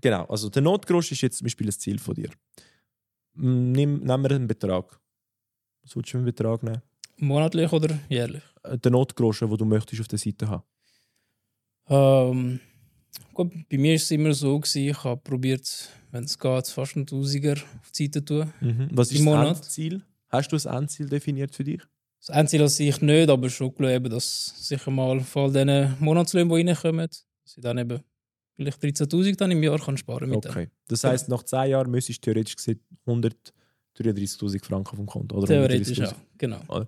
genau, 0.00 0.24
also 0.26 0.48
der 0.48 0.62
Notgrosch 0.62 1.10
ist 1.12 1.22
jetzt 1.22 1.38
zum 1.38 1.46
Beispiel 1.46 1.66
das 1.66 1.78
Ziel 1.78 1.98
von 1.98 2.14
dir. 2.14 2.30
Mm, 3.34 3.72
Nimm, 3.72 4.04
nehmen 4.04 4.22
wir 4.22 4.30
einen 4.30 4.46
Betrag. 4.46 5.00
Was 5.82 5.96
willst 5.96 6.08
du 6.08 6.12
für 6.12 6.18
einen 6.18 6.26
Betrag 6.26 6.62
nehmen? 6.62 6.82
Monatlich 7.18 7.72
oder 7.72 7.98
jährlich? 8.08 8.42
Äh, 8.62 8.78
Den 8.78 8.92
Notgroschen, 8.92 9.48
den 9.48 9.56
du 9.56 9.64
möchtest 9.64 10.00
auf 10.02 10.08
der 10.08 10.18
Seite 10.18 10.48
haben. 10.48 10.64
Ähm, 11.88 12.60
gut, 13.32 13.52
bei 13.68 13.78
mir 13.78 13.90
war 13.90 13.96
es 13.96 14.10
immer 14.10 14.32
so, 14.32 14.58
gewesen, 14.58 14.88
ich 14.88 15.04
habe 15.04 15.20
probiert, 15.20 15.88
wenn 16.10 16.24
es 16.24 16.38
geht, 16.38 16.68
fast 16.68 16.96
einen 16.96 17.06
Tausiger 17.06 17.52
auf 17.52 17.90
die 17.92 18.04
Seite 18.04 18.24
zu 18.24 18.44
tun. 18.44 18.52
Mhm. 18.60 18.88
Was 18.92 19.10
ist 19.10 19.18
Im 19.18 19.24
das 19.26 19.34
Monat? 19.34 19.56
Endziel? 19.56 20.02
Hast 20.28 20.52
du 20.52 20.56
ein 20.56 20.76
Endziel 20.76 21.08
definiert 21.08 21.54
für 21.54 21.64
dich? 21.64 21.82
Das 22.18 22.30
Einzige, 22.30 22.64
das 22.64 22.80
ich 22.80 23.00
nicht, 23.00 23.30
aber 23.30 23.48
schon 23.48 23.72
glaube, 23.72 24.08
dass 24.08 24.52
sicher 24.56 24.90
mal 24.90 25.20
von 25.20 25.44
all 25.44 25.52
diesen 25.52 25.96
Monatslöhnen, 26.00 26.48
die 26.48 26.68
reinkommen, 26.68 27.06
dass 27.08 27.56
ich 27.56 27.62
dann 27.62 27.78
eben 27.78 28.00
vielleicht 28.56 28.82
13'000 28.82 29.36
dann 29.36 29.52
im 29.52 29.62
Jahr 29.62 29.78
kann 29.78 29.96
sparen 29.96 30.30
mit 30.30 30.44
Okay. 30.44 30.68
Das 30.88 31.04
heisst, 31.04 31.28
nach 31.28 31.44
10 31.44 31.70
Jahren 31.70 31.90
müsstest 31.90 32.26
du 32.26 32.32
theoretisch 32.32 32.56
gesehen 32.56 32.80
133.000 33.06 34.64
Franken 34.64 34.96
vom 34.96 35.06
Konto. 35.06 35.36
Oder. 35.36 35.46
Theoretisch 35.46 35.98
130.000. 35.98 36.08
auch, 36.08 36.14
genau. 36.36 36.86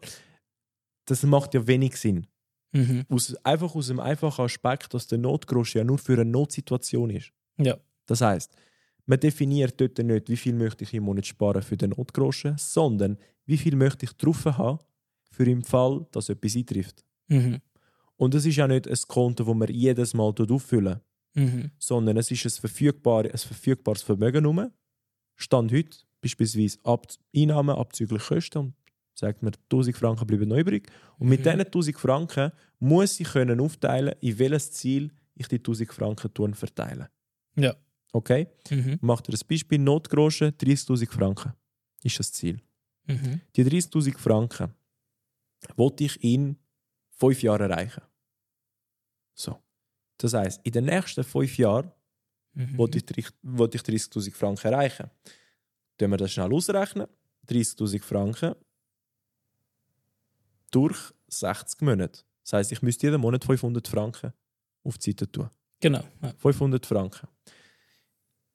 Das 1.05 1.23
macht 1.23 1.55
ja 1.55 1.65
wenig 1.67 1.97
Sinn. 1.97 2.27
Mhm. 2.73 3.05
Aus, 3.09 3.35
einfach 3.45 3.75
aus 3.75 3.87
dem 3.89 4.01
einfachen 4.01 4.45
Aspekt, 4.45 4.93
dass 4.93 5.07
der 5.07 5.19
Notgroschen 5.19 5.79
ja 5.79 5.85
nur 5.85 5.99
für 5.99 6.15
eine 6.15 6.25
Notsituation 6.25 7.11
ist. 7.11 7.33
Ja, 7.59 7.77
Das 8.07 8.21
heißt, 8.21 8.53
man 9.07 9.19
definiert 9.21 9.81
dort 9.81 9.99
nicht, 9.99 10.29
wie 10.29 10.37
viel 10.37 10.55
möchte 10.55 10.85
ich 10.85 10.93
im 10.95 11.05
Monat 11.05 11.27
sparen 11.27 11.63
für 11.63 11.77
den 11.77 11.91
Notgroschen, 11.91 12.57
sondern 12.59 13.17
wie 13.47 13.57
viel 13.57 13.75
möchte 13.75 14.05
ich 14.05 14.13
drauf 14.13 14.45
haben 14.45 14.79
für 15.31 15.45
im 15.47 15.65
Fall, 15.65 16.07
dass 16.13 16.29
etwas 16.29 16.57
eintrifft. 16.57 17.05
mhm. 17.29 17.61
Und 18.17 18.35
es 18.35 18.45
ist 18.45 18.57
ja 18.57 18.67
nicht 18.67 18.89
ein 18.89 18.99
Konto, 19.07 19.45
das 19.45 19.55
man 19.55 19.69
jedes 19.69 20.13
Mal 20.13 20.35
auffüllen 20.37 21.01
Mhm. 21.35 21.71
sondern 21.79 22.17
es 22.17 22.31
ist 22.33 22.45
ein, 22.47 22.51
verfügbar, 22.51 23.25
ein 23.25 23.39
verfügbares 23.39 24.03
Vermögen. 24.03 24.73
Stand 25.37 25.73
heute 25.73 25.99
beispielsweise 26.21 26.79
ab 26.83 27.07
Einnahmen 27.37 27.77
abzüglich 27.77 28.25
Kosten 28.25 28.59
und 28.59 28.75
sagt 29.19 29.43
mir 29.43 29.51
1000 29.69 29.97
Franken 29.97 30.27
bleiben 30.27 30.49
noch 30.49 30.57
übrig. 30.59 30.91
Und 31.19 31.29
mit 31.29 31.41
Mhm. 31.41 31.45
diesen 31.45 31.71
1000 31.71 31.97
Franken 31.99 32.53
muss 32.79 33.19
ich 33.21 33.29
können 33.29 33.61
aufteilen, 33.61 34.15
in 34.21 34.39
welches 34.39 34.71
Ziel 34.73 35.11
ich 35.35 35.49
die 35.49 35.59
1000 35.63 35.93
Franken 35.93 36.33
tun 36.33 36.55
verteilen. 36.55 37.09
Ja. 37.57 37.75
Okay? 38.13 38.47
Mhm. 38.71 38.99
Macht 39.01 39.29
ihr 39.29 39.35
ein 39.35 39.41
Beispiel, 39.49 39.79
Notgroschen, 39.79 40.57
30'000 40.57 41.11
Franken 41.11 41.53
ist 42.05 42.19
das 42.19 42.33
Ziel. 42.33 42.61
Mhm. 43.07 43.41
Die 43.57 43.65
30'000 43.65 44.19
Franken 44.19 44.73
wollte 45.77 46.05
ich 46.05 46.23
in 46.23 46.57
fünf 47.11 47.43
Jahren 47.43 47.71
erreichen. 47.71 48.03
So. 49.35 49.59
Das 50.19 50.35
heißt, 50.35 50.61
in 50.65 50.73
den 50.73 50.85
nächsten 50.87 51.25
fünf 51.25 51.59
Jahren 51.59 51.91
Mhm. 52.55 52.79
wollte 52.79 52.99
ich, 52.99 53.29
wollte 53.43 53.77
ich 53.77 53.83
30'000 53.83 54.35
Franken 54.37 54.67
erreichen. 54.69 55.11
Wenn 55.99 56.11
wir 56.11 56.17
das 56.17 56.33
schnell 56.33 56.53
ausrechnen, 56.53 57.07
30'000 57.47 58.03
Franken 58.05 58.55
durch 60.71 60.99
60 61.29 61.81
Monate. 61.83 62.21
Das 62.45 62.53
heißt, 62.55 62.73
ich 62.73 62.83
müsste 62.83 63.07
jeden 63.07 63.21
Monat 63.21 63.45
500 63.45 63.87
Franken 63.87 64.33
auf 64.85 64.97
die 64.99 65.11
Seite 65.11 65.31
tun. 65.31 65.51
Genau. 65.81 66.03
Ja. 66.23 66.33
500 66.39 66.85
Franken. 66.87 67.29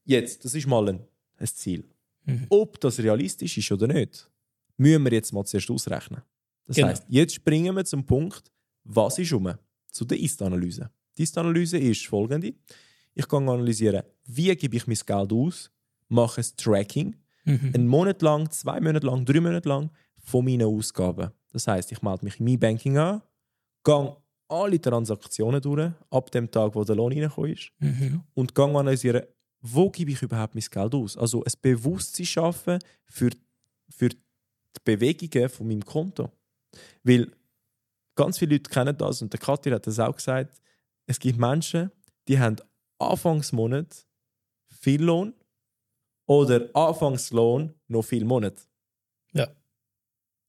Jetzt, 0.05 0.43
das 0.43 0.53
ist 0.55 0.67
mal 0.67 0.89
ein, 0.89 0.99
ein 1.37 1.47
Ziel. 1.47 1.85
Mhm. 2.25 2.45
Ob 2.49 2.79
das 2.79 2.99
realistisch 2.99 3.57
ist 3.57 3.71
oder 3.71 3.87
nicht, 3.87 4.29
müssen 4.77 5.03
wir 5.03 5.11
jetzt 5.13 5.31
mal 5.33 5.45
zuerst 5.45 5.69
ausrechnen. 5.69 6.21
Das 6.65 6.75
Genau. 6.75 6.87
heißt, 6.89 7.05
jetzt 7.09 7.35
springen 7.35 7.75
wir 7.75 7.85
zum 7.85 8.05
Punkt, 8.05 8.51
was 8.83 9.19
ist 9.19 9.31
um? 9.33 9.53
Zu 9.89 10.05
der 10.05 10.19
Ist-Analyse. 10.19 10.89
Die 11.17 11.23
Ist-Analyse 11.23 11.77
ist 11.77 12.05
folgende. 12.07 12.53
Ich 13.13 13.27
kann 13.27 13.47
analysieren, 13.47 14.03
wie 14.25 14.55
gebe 14.55 14.75
ich 14.75 14.87
mein 14.87 14.97
Geld 15.05 15.31
aus, 15.31 15.71
mache 16.09 16.41
ein 16.41 16.47
Tracking, 16.57 17.15
Mhm. 17.45 17.71
einen 17.75 17.87
Monat 17.87 18.21
lang, 18.21 18.49
zwei 18.51 18.79
Monate 18.79 19.05
lang, 19.05 19.25
drei 19.25 19.41
Monate 19.41 19.67
lang 19.67 19.91
von 20.17 20.45
meinen 20.45 20.63
Ausgaben. 20.65 21.29
Das 21.53 21.67
heißt, 21.67 21.91
ich 21.91 22.01
melde 22.01 22.25
mich 22.25 22.39
im 22.39 22.47
E-Banking 22.47 22.97
an, 22.97 23.21
gehe 23.83 24.17
alle 24.49 24.81
Transaktionen 24.81 25.61
durch, 25.61 25.91
ab 26.09 26.29
dem 26.31 26.49
Tag, 26.51 26.75
wo 26.75 26.83
der 26.83 26.95
Lohn 26.95 27.11
reingekommen 27.13 27.53
ist, 27.53 27.71
Mhm. 27.79 28.23
und 28.33 28.53
gehe 28.53 28.65
analysieren, 28.65 29.23
wo 29.61 29.89
gebe 29.89 30.11
ich 30.11 30.21
überhaupt 30.21 30.55
mein 30.55 30.63
Geld 30.69 30.93
aus. 30.93 31.15
Also 31.17 31.43
ein 31.43 31.53
Bewusstsein 31.61 32.25
schaffen 32.25 32.79
für, 33.05 33.29
für 33.89 34.09
die 34.09 34.17
Bewegungen 34.83 35.47
von 35.49 35.67
meinem 35.67 35.85
Konto. 35.85 36.29
Weil 37.03 37.31
ganz 38.15 38.37
viele 38.39 38.55
Leute 38.55 38.69
kennen 38.69 38.97
das 38.97 39.21
und 39.21 39.31
der 39.31 39.39
Kathi 39.39 39.69
hat 39.69 39.87
das 39.87 39.99
auch 39.99 40.15
gesagt, 40.15 40.59
es 41.05 41.19
gibt 41.19 41.39
Menschen, 41.39 41.91
die 42.27 42.39
haben 42.39 42.57
Anfangsmonat 42.99 44.05
viel 44.69 45.01
Lohn 45.03 45.33
oder 46.25 46.69
Anfangslohn 46.73 47.73
noch 47.87 48.01
viel 48.03 48.25
Monat. 48.25 48.67
Ja. 49.33 49.47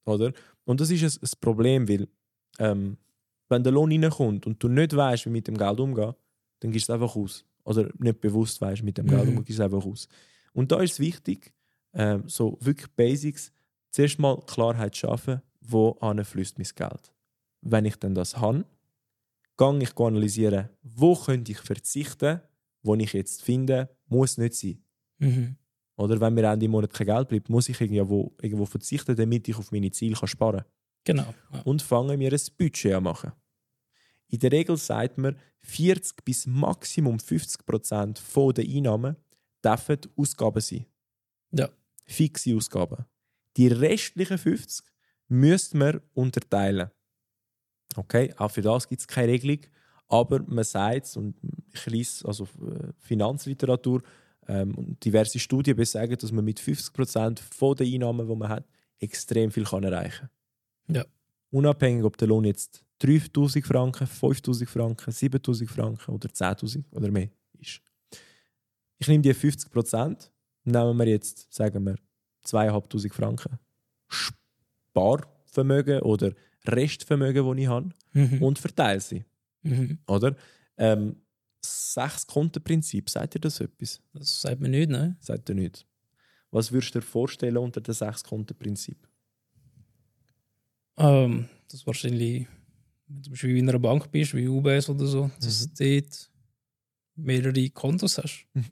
Oder? 0.07 0.33
Und 0.65 0.81
das 0.81 0.91
ist 0.91 1.03
ein, 1.03 1.23
ein 1.23 1.31
Problem, 1.41 1.89
weil 1.89 2.09
ähm, 2.59 2.97
wenn 3.49 3.63
der 3.63 3.73
Lohn 3.73 3.91
reinkommt 3.93 4.47
und 4.47 4.63
du 4.63 4.69
nicht 4.69 4.95
weißt, 4.97 5.27
wie 5.27 5.31
mit 5.31 5.47
dem 5.47 5.57
Geld 5.57 5.79
umgehen, 5.81 6.15
dann 6.61 6.71
gehst 6.71 6.89
du 6.89 6.93
es 6.93 7.01
einfach 7.01 7.15
aus. 7.17 7.45
Oder 7.65 7.91
nicht 7.99 8.21
bewusst 8.21 8.61
weißt, 8.61 8.83
mit 8.83 8.99
dem 8.99 9.07
Geld 9.07 9.27
Mhm. 9.27 9.45
gehst 9.45 9.59
du 9.59 9.63
es 9.63 9.73
einfach 9.73 9.85
aus. 9.87 10.09
Und 10.53 10.71
da 10.73 10.81
ist 10.81 10.93
es 10.93 11.01
wichtig, 11.01 11.53
ähm, 11.93 12.25
so 12.27 12.59
wirklich 12.61 12.91
Basics, 12.93 13.53
zuerst 13.91 14.19
mal 14.19 14.41
Klarheit 14.47 14.97
schaffen, 14.97 15.41
wo 15.61 15.97
fließt 16.01 16.59
mein 16.59 16.69
Geld. 16.75 17.13
Wenn 17.63 17.85
ich 17.85 17.97
dann 17.97 18.15
das 18.15 18.37
habe, 18.37 18.65
gehe 19.57 19.79
ich 19.83 19.97
analysieren, 19.97 20.69
wo 20.83 21.15
könnte 21.17 21.53
ich 21.53 21.59
verzichten, 21.59 22.41
wo 22.83 22.95
ich 22.97 23.13
jetzt 23.13 23.43
finde, 23.43 23.89
muss 24.07 24.37
nicht 24.37 24.55
sein. 24.55 24.83
Mhm. 25.19 25.57
Oder 25.97 26.21
wenn 26.21 26.35
mir 26.35 26.51
Ende 26.51 26.69
Monat 26.69 26.93
kein 26.93 27.07
Geld 27.07 27.29
bleibt, 27.29 27.49
muss 27.49 27.69
ich 27.69 27.81
irgendwo, 27.81 28.35
irgendwo 28.43 28.67
verzichten, 28.67 29.15
damit 29.15 29.49
ich 29.49 29.57
auf 29.57 29.71
meine 29.71 29.91
Ziele 29.91 30.17
kann 30.17 30.29
sparen 30.29 30.61
kann. 30.61 30.69
Genau. 31.05 31.35
Ja. 31.53 31.61
Und 31.63 31.83
fangen 31.83 32.19
wir 32.19 32.33
ein 32.33 32.41
Budget 32.59 32.95
an 32.95 33.05
machen. 33.05 33.33
In 34.29 34.39
der 34.39 34.53
Regel 34.53 34.77
sagt 34.77 35.19
man, 35.19 35.39
40 35.61 36.25
bis 36.25 36.47
Maximum 36.47 37.19
50 37.19 37.65
Prozent 37.65 38.23
der 38.35 38.65
Einnahmen 38.65 39.17
dürfen 39.65 39.99
Ausgaben 40.17 40.61
sein. 40.61 40.87
Ja. 41.53 41.69
Fixe 42.05 42.55
Ausgaben. 42.57 43.05
Die 43.57 43.69
restlichen 43.69 44.39
50 44.39 44.85
müsste 45.29 45.77
man 45.77 46.01
unterteilen. 46.15 46.91
Okay, 47.97 48.35
auch 48.37 48.51
für 48.51 48.63
das 48.63 48.89
gibt 48.89 49.03
es 49.03 49.07
keine 49.07 49.33
Regelung, 49.33 49.61
aber 50.09 50.43
man 50.43 50.65
sagt 50.65 51.07
es, 51.07 51.17
und 51.17 51.37
ich 51.73 51.87
lese 51.87 52.27
also 52.27 52.45
äh, 52.45 52.93
Finanzliteratur 52.99 54.03
ähm, 54.49 54.75
und 54.75 55.05
diverse 55.05 55.39
Studien 55.39 55.77
besagen, 55.77 56.17
dass 56.17 56.33
man 56.33 56.45
mit 56.45 56.61
50 56.61 56.93
Prozent 56.93 57.43
der 57.61 57.87
Einnahmen, 57.87 58.27
die 58.29 58.35
man 58.37 58.49
hat, 58.49 58.65
extrem 58.99 59.51
viel 59.51 59.65
kann 59.65 59.85
erreichen 59.85 60.29
kann. 60.87 60.97
Ja. 60.97 61.05
Unabhängig, 61.51 62.05
ob 62.05 62.17
der 62.17 62.29
Lohn 62.29 62.45
jetzt 62.45 62.85
3000 62.99 63.65
Franken, 63.65 64.07
5000 64.07 64.69
Franken, 64.69 65.11
7000 65.11 65.71
Franken 65.71 66.11
oder 66.13 66.29
10.000 66.29 66.85
oder 66.93 67.11
mehr 67.11 67.29
ist. 67.59 67.81
Ich 68.99 69.09
nehme 69.09 69.23
die 69.23 69.35
50 69.35 69.71
Prozent, 69.71 70.31
nehmen 70.65 70.97
wir 70.99 71.07
jetzt, 71.09 71.53
sagen 71.53 71.85
wir, 71.85 71.97
2500 72.43 73.13
Franken 73.15 73.59
Sparvermögen 74.09 76.01
oder 76.03 76.33
Restvermögen, 76.67 77.47
das 77.47 77.59
ich 77.59 77.69
habe, 77.69 77.89
Mhm. 78.13 78.43
und 78.43 78.59
verteile 78.59 79.01
sie. 79.01 79.25
Mhm. 79.63 79.99
Oder? 80.07 80.37
Ähm, 80.77 81.17
sechs 81.65 82.27
Kontenprinzip, 82.27 83.09
sagt 83.11 83.35
ihr 83.37 83.41
das 83.41 83.61
etwas? 83.61 84.01
Das 84.13 84.41
sagt 84.41 84.61
man 84.61 84.71
nicht, 84.71 84.91
ne? 84.91 85.17
Sagt 85.21 85.49
ihr 85.49 85.55
nicht. 85.55 85.87
Was 86.51 86.71
würdest 86.73 86.95
du 86.95 87.01
dir 87.01 87.07
vorstellen 87.07 87.57
unter 87.57 87.81
dem 87.81 87.95
sechs 87.95 88.23
Kontenprinzip? 88.23 89.09
Ähm, 90.97 91.49
das 91.67 91.81
ist 91.81 91.87
wahrscheinlich, 91.87 92.47
wenn 93.07 93.23
du 93.23 93.31
Beispiel 93.31 93.57
in 93.57 93.69
einer 93.69 93.79
Bank 93.79 94.11
bist, 94.11 94.35
wie 94.35 94.47
UBS 94.49 94.89
oder 94.89 95.07
so, 95.07 95.31
dass 95.41 95.69
du 95.69 96.01
dort 96.01 96.31
mehrere 97.17 97.71
Kontos 97.71 98.19
hast. 98.19 98.47
Mhm. 98.55 98.67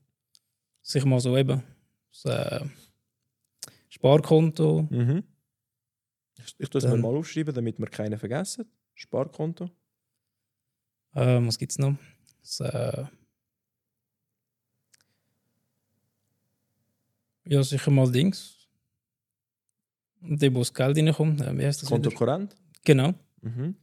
Sicher 0.82 1.06
mal 1.06 1.20
so 1.20 1.36
eben. 1.36 1.62
Das, 2.10 2.24
äh, 2.24 2.64
Sparkonto, 3.88 4.86
Mhm. 4.90 5.24
Ich, 6.38 6.54
ich 6.58 6.68
tue 6.70 6.80
es 6.80 6.84
mir 6.86 6.96
mal 6.96 7.14
aufschreiben, 7.14 7.54
damit 7.54 7.78
wir 7.78 7.86
keinen 7.86 8.18
vergessen. 8.18 8.64
Sparkonto. 8.94 9.70
ähm, 11.14 11.46
was 11.46 11.58
gibt 11.58 11.72
es 11.72 11.78
noch? 11.78 11.96
Äh, 12.60 13.04
ja, 17.44 17.62
sicher 17.62 17.90
mal 17.90 18.10
Dings. 18.10 18.68
Und 20.20 20.40
dem, 20.40 20.54
wo 20.54 20.60
das 20.60 20.72
Geld 20.72 20.96
reinkommt, 20.96 21.40
wie 21.40 21.66
heißt 21.66 21.82
das? 21.82 21.88
Konto? 21.88 22.10
Korrent. 22.10 22.54
Genau. 22.84 23.14
Mhm. 23.40 23.76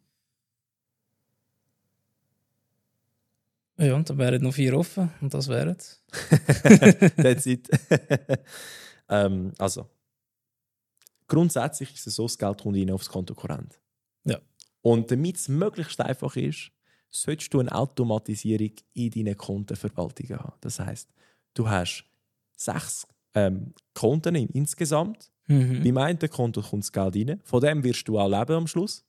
Ja, 3.77 3.95
und 3.95 4.09
dann 4.09 4.17
wären 4.17 4.43
noch 4.43 4.53
vier 4.53 4.77
offen 4.77 5.09
und 5.21 5.33
das 5.33 5.47
wären. 5.47 5.77
That's 7.15 7.45
it. 7.45 7.69
ähm, 9.09 9.53
also, 9.57 9.89
grundsätzlich 11.27 11.93
ist 11.93 12.07
es 12.07 12.15
so, 12.15 12.23
das 12.23 12.37
Geld 12.37 12.61
kommt 12.61 12.75
rein 12.75 12.91
aufs 12.91 13.07
Konto 13.07 13.33
Korrent. 13.33 13.79
Ja. 14.25 14.39
Und 14.81 15.09
damit 15.11 15.37
es 15.37 15.47
möglichst 15.47 16.01
einfach 16.01 16.35
ist, 16.35 16.71
solltest 17.09 17.53
du 17.53 17.59
eine 17.59 17.71
Automatisierung 17.73 18.71
in 18.93 19.09
deinen 19.11 19.35
Kontenverwaltungen 19.37 20.39
haben. 20.39 20.53
Das 20.61 20.79
heißt, 20.79 21.09
du 21.53 21.67
hast 21.69 22.03
sechs 22.55 23.07
ähm, 23.33 23.73
Konten 23.93 24.35
in, 24.35 24.49
insgesamt. 24.49 25.31
Mhm. 25.47 25.81
Beim 25.83 25.97
einen 25.97 26.19
Konto 26.29 26.61
kommt 26.61 26.83
das 26.83 26.91
Geld 26.91 27.15
rein. 27.15 27.41
Von 27.43 27.61
dem 27.61 27.83
wirst 27.83 28.07
du 28.07 28.19
auch 28.19 28.29
leben 28.29 28.53
am 28.55 28.67
Schluss. 28.67 29.03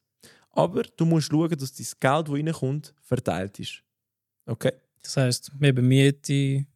Aber 0.53 0.83
du 0.83 1.05
musst 1.05 1.29
schauen, 1.31 1.51
dass 1.51 1.73
das 1.75 1.99
Geld, 2.01 2.29
das 2.29 2.35
reinkommt, 2.35 2.95
verteilt 3.03 3.59
ist. 3.61 3.83
Okay? 4.47 4.73
Das 5.03 5.17
heisst, 5.17 5.53
eben 5.61 5.87
Miete, 5.87 6.67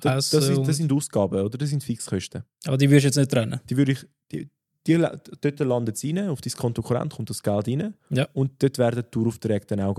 Das, 0.00 0.30
das, 0.30 0.48
ist, 0.48 0.58
das 0.66 0.76
sind 0.76 0.92
Ausgaben 0.92 1.40
oder 1.40 1.56
das 1.56 1.70
sind 1.70 1.82
Fixkosten. 1.84 2.42
aber 2.66 2.76
die 2.76 2.90
wirst 2.90 3.04
du 3.04 3.08
jetzt 3.08 3.16
nicht 3.16 3.30
trennen. 3.30 3.60
die 3.68 3.76
würde 3.76 3.92
ich, 3.92 4.04
die, 4.32 4.48
die, 4.86 4.96
dort 5.40 5.60
landet 5.60 5.96
es 5.96 6.04
rein, 6.04 6.28
auf 6.28 6.40
dein 6.40 6.52
Konto 6.52 6.82
Korrent 6.82 7.14
kommt 7.14 7.30
das 7.30 7.42
Geld 7.42 7.68
rein 7.68 7.94
Ja. 8.10 8.28
und 8.34 8.62
dort 8.62 8.76
werden 8.78 9.02
die 9.04 9.10
Touraufträge 9.10 9.66
dann 9.66 9.80
auch 9.80 9.94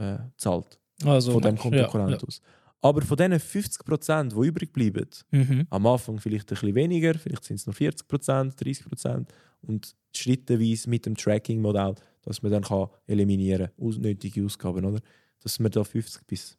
äh, 0.00 0.18
gezahlt, 0.30 0.78
Also, 1.04 1.32
von 1.32 1.42
dem 1.42 1.52
machst- 1.54 1.62
Konto 1.62 1.76
ja, 1.78 2.08
ja. 2.10 2.18
aus. 2.26 2.40
Aber 2.82 3.02
von 3.02 3.16
diesen 3.16 3.38
50 3.38 3.84
Prozent, 3.84 4.32
die 4.32 4.46
übrig 4.46 4.72
bleiben, 4.72 5.06
Mhm. 5.30 5.66
am 5.68 5.86
Anfang 5.86 6.18
vielleicht 6.18 6.46
ein 6.50 6.54
bisschen 6.54 6.74
weniger, 6.74 7.14
vielleicht 7.14 7.44
sind 7.44 7.56
es 7.56 7.66
noch 7.66 7.74
40 7.74 8.08
Prozent, 8.08 8.54
30 8.58 8.86
Prozent 8.86 9.28
und 9.60 9.94
schrittweise 10.16 10.88
mit 10.88 11.04
dem 11.04 11.14
Tracking-Modell, 11.16 11.94
dass 12.22 12.42
man 12.42 12.50
dann 12.52 12.62
kann 12.64 12.88
eliminieren 13.06 13.66
kann, 13.66 13.74
unnötige 13.76 14.44
Ausgaben, 14.44 14.84
oder? 14.84 15.00
Dass 15.42 15.58
man 15.58 15.70
da 15.70 15.84
50 15.84 16.26
bis 16.26 16.56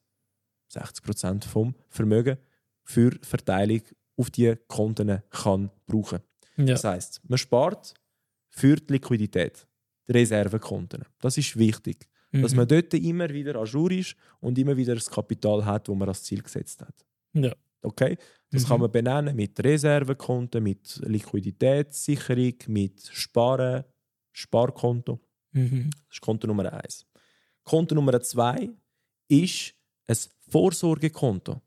60 0.67 1.03
Prozent 1.03 1.45
vom 1.45 1.74
Vermögen 1.89 2.38
für 2.83 3.12
Verteilung 3.24 3.81
auf 4.17 4.29
die 4.29 4.55
Konten 4.67 5.21
kann 5.31 5.71
brauchen 5.88 6.19
Ja. 6.57 6.65
das 6.65 6.83
heisst, 6.83 7.21
man 7.27 7.38
spart 7.39 7.93
für 8.50 8.75
die 8.75 8.93
Liquidität, 8.93 9.65
die 10.07 10.12
Reservekonten. 10.13 11.03
Das 11.19 11.38
ist 11.38 11.57
wichtig, 11.57 12.07
dass 12.31 12.51
Mhm. 12.51 12.57
man 12.57 12.67
dort 12.67 12.93
immer 12.93 13.29
wieder 13.29 13.55
à 13.55 13.65
jour 13.65 13.91
ist 13.91 14.15
und 14.39 14.57
immer 14.57 14.75
wieder 14.77 14.95
das 14.95 15.09
Kapital 15.09 15.65
hat, 15.65 15.88
das 15.88 15.95
man 15.95 16.07
als 16.07 16.23
Ziel 16.23 16.41
gesetzt 16.41 16.81
hat. 16.81 16.95
Ja. 17.33 17.53
Okay? 17.81 18.17
Das 18.51 18.63
Mhm. 18.63 18.67
kann 18.67 18.79
man 18.81 18.91
benennen 18.91 19.35
mit 19.35 19.59
Reservekonten, 19.63 20.63
mit 20.63 21.01
Liquiditätssicherung, 21.05 22.53
mit 22.67 23.09
Sparen, 23.11 23.83
Sparkonto. 24.31 25.19
Mhm. 25.51 25.89
Das 26.07 26.15
ist 26.17 26.21
Konto 26.21 26.47
Nummer 26.47 26.71
eins. 26.71 27.05
Konto 27.63 27.95
Nummer 27.95 28.19
zwei 28.21 28.69
ist 29.27 29.73
ein 30.07 30.15
Vorsorgekonto. 30.47 31.61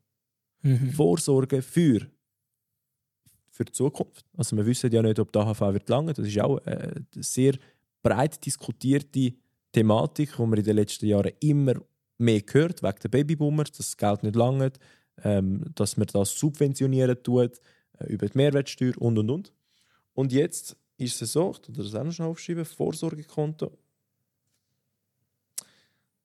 Mhm. 0.61 0.91
Vorsorge 0.91 1.61
für, 1.61 2.07
für 3.51 3.65
die 3.65 3.71
Zukunft. 3.71 4.25
Also 4.35 4.55
wir 4.57 4.65
wissen 4.65 4.91
ja 4.91 5.01
nicht, 5.01 5.19
ob 5.19 5.31
die 5.31 5.39
AHV 5.39 5.61
wird 5.73 5.87
lange. 5.89 6.13
Das 6.13 6.27
ist 6.27 6.39
auch 6.39 6.57
äh, 6.65 6.93
eine 6.95 7.05
sehr 7.23 7.53
breit 8.01 8.43
diskutierte 8.45 9.33
Thematik, 9.75 10.35
die 10.37 10.41
man 10.41 10.57
in 10.57 10.63
den 10.63 10.75
letzten 10.77 11.05
Jahren 11.05 11.33
immer 11.41 11.73
mehr 12.17 12.41
gehört, 12.41 12.81
wegen 12.81 12.99
der 13.03 13.09
Babyboomers, 13.09 13.71
dass 13.71 13.89
das 13.89 13.97
Geld 13.97 14.23
nicht 14.23 14.35
lange, 14.35 14.71
ähm, 15.23 15.65
dass 15.75 15.97
man 15.97 16.07
das 16.07 16.31
subventionieren 16.37 17.21
tut, 17.21 17.59
äh, 17.99 18.05
über 18.07 18.27
die 18.27 18.37
Mehrwertsteuer 18.37 18.93
und 18.99 19.17
und 19.17 19.29
und. 19.29 19.53
Und 20.13 20.31
jetzt 20.31 20.77
ist 20.97 21.21
es 21.21 21.33
so, 21.33 21.51
ich 21.51 21.59
tue 21.59 21.75
das 21.75 21.93
auch 21.93 22.03
noch 22.05 22.11
schnell 22.11 22.29
aufschreiben, 22.29 22.63
Vorsorgekonto. 22.63 23.77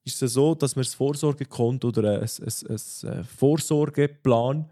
Ist 0.03 0.21
es 0.23 0.33
so, 0.33 0.55
dass 0.55 0.75
man 0.75 0.83
das 0.83 0.93
Vorsorgekonto 0.93 1.89
oder 1.89 2.21
ein, 2.21 2.29
ein, 2.29 2.77
ein, 2.77 3.11
ein 3.11 3.23
Vorsorgeplan 3.25 4.69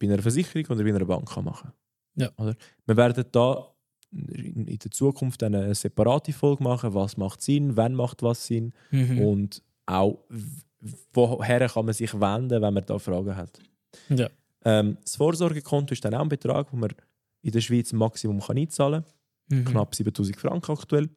bei 0.00 0.06
einer 0.06 0.20
Versicherung 0.20 0.66
oder 0.66 0.82
bei 0.82 0.90
einer 0.90 1.04
Bank 1.04 1.28
kann 1.28 1.44
machen 1.44 1.72
Ja. 2.16 2.30
Oder? 2.36 2.56
Wir 2.86 2.96
werden 2.96 3.24
da 3.30 3.72
in 4.12 4.66
in 4.66 4.78
der 4.78 4.90
Zukunft 4.90 5.42
eine 5.42 5.74
separate 5.74 6.32
Folge 6.32 6.62
machen, 6.64 6.94
was 6.94 7.16
macht 7.16 7.42
Sinn, 7.42 7.76
wann 7.76 7.94
macht 7.94 8.22
was 8.22 8.46
Sinn 8.46 8.72
Mhm. 8.90 9.18
und 9.20 9.62
auch 9.86 10.18
woher 11.12 11.68
kann 11.68 11.84
man 11.84 11.94
sich 11.94 12.12
wenden, 12.18 12.62
wenn 12.62 12.74
man 12.74 12.84
da 12.86 12.98
Fragen 12.98 13.36
hat. 13.36 13.60
Ja. 14.08 14.28
Ähm, 14.64 14.96
das 15.02 15.16
Vorsorgekonto 15.16 15.92
ist 15.92 16.04
dann 16.04 16.14
auch 16.14 16.20
ein 16.22 16.28
Betrag, 16.28 16.70
den 16.70 16.80
man 16.80 16.90
in 17.42 17.52
der 17.52 17.60
Schweiz 17.60 17.92
im 17.92 17.98
Maximum 17.98 18.40
kann 18.40 18.58
einzahlen 18.58 19.04
kann. 19.48 19.58
Mhm. 19.58 19.64
Knapp 19.64 19.94
7000 19.94 20.36
Franken 20.36 20.72
aktuell. 20.72 21.08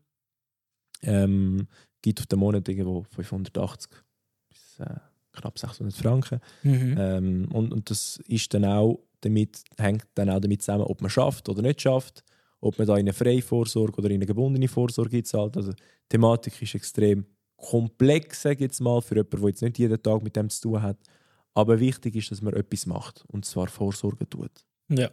Ähm, 1.01 1.67
gibt 2.01 2.19
auf 2.19 2.27
den 2.27 2.39
Monat 2.39 2.67
irgendwo 2.67 3.03
580 3.11 3.89
bis 4.49 4.79
äh, 4.79 4.95
knapp 5.33 5.57
600 5.59 5.93
Franken. 5.95 6.39
Mhm. 6.63 6.95
Ähm, 6.97 7.47
und, 7.51 7.73
und 7.73 7.89
das 7.89 8.17
ist 8.27 8.53
dann 8.53 8.65
auch 8.65 8.99
damit, 9.21 9.63
hängt 9.77 10.05
dann 10.15 10.29
auch 10.29 10.39
damit 10.39 10.61
zusammen, 10.61 10.83
ob 10.83 11.01
man 11.01 11.09
schafft 11.09 11.47
oder 11.49 11.61
nicht 11.61 11.81
schafft, 11.81 12.23
ob 12.63 12.77
man 12.77 12.87
da 12.87 12.93
in 12.93 13.01
eine 13.01 13.13
freie 13.13 13.41
Vorsorge 13.41 13.97
oder 13.97 14.09
in 14.09 14.15
eine 14.15 14.25
gebundene 14.25 14.69
Vorsorge 14.69 15.17
einzahlt. 15.17 15.57
Also 15.57 15.73
die 15.73 15.83
Thematik 16.09 16.61
ist 16.61 16.75
extrem 16.75 17.25
komplex, 17.57 18.41
sage 18.41 18.55
ich 18.55 18.61
jetzt 18.61 18.79
mal, 18.79 19.01
für 19.01 19.15
jemanden, 19.15 19.41
der 19.41 19.49
jetzt 19.49 19.61
nicht 19.61 19.79
jeden 19.79 20.01
Tag 20.01 20.23
mit 20.23 20.35
dem 20.35 20.49
zu 20.49 20.61
tun 20.61 20.81
hat. 20.81 20.97
Aber 21.53 21.79
wichtig 21.79 22.15
ist, 22.15 22.31
dass 22.31 22.41
man 22.41 22.53
etwas 22.53 22.85
macht 22.85 23.25
und 23.27 23.45
zwar 23.45 23.67
Vorsorge 23.67 24.27
tut. 24.29 24.51
Ja. 24.89 25.11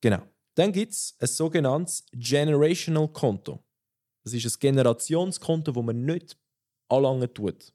Genau. 0.00 0.22
Dann 0.54 0.72
gibt 0.72 0.92
es 0.92 1.14
ein 1.20 1.28
sogenanntes 1.28 2.04
Generational 2.12 3.08
Konto. 3.08 3.62
Das 4.24 4.32
ist 4.32 4.44
ein 4.44 4.60
Generationskonto, 4.60 5.72
das 5.72 5.84
man 5.84 6.04
nicht 6.04 6.38
anlangen 6.88 7.32
tut. 7.32 7.72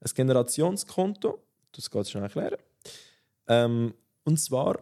Ein 0.00 0.10
Generationskonto, 0.14 1.42
das 1.72 1.90
geht 1.90 2.08
schnell 2.08 2.24
erklären. 2.24 2.58
Ähm, 3.48 3.94
und 4.24 4.38
zwar, 4.38 4.78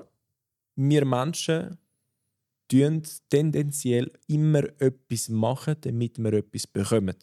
wir 0.77 1.05
Menschen 1.05 1.79
tun 2.81 3.03
tendenziell 3.29 4.11
immer 4.27 4.65
etwas 4.81 5.29
machen, 5.29 5.77
damit 5.81 6.19
wir 6.19 6.33
etwas 6.33 6.67
bekommen. 6.67 7.17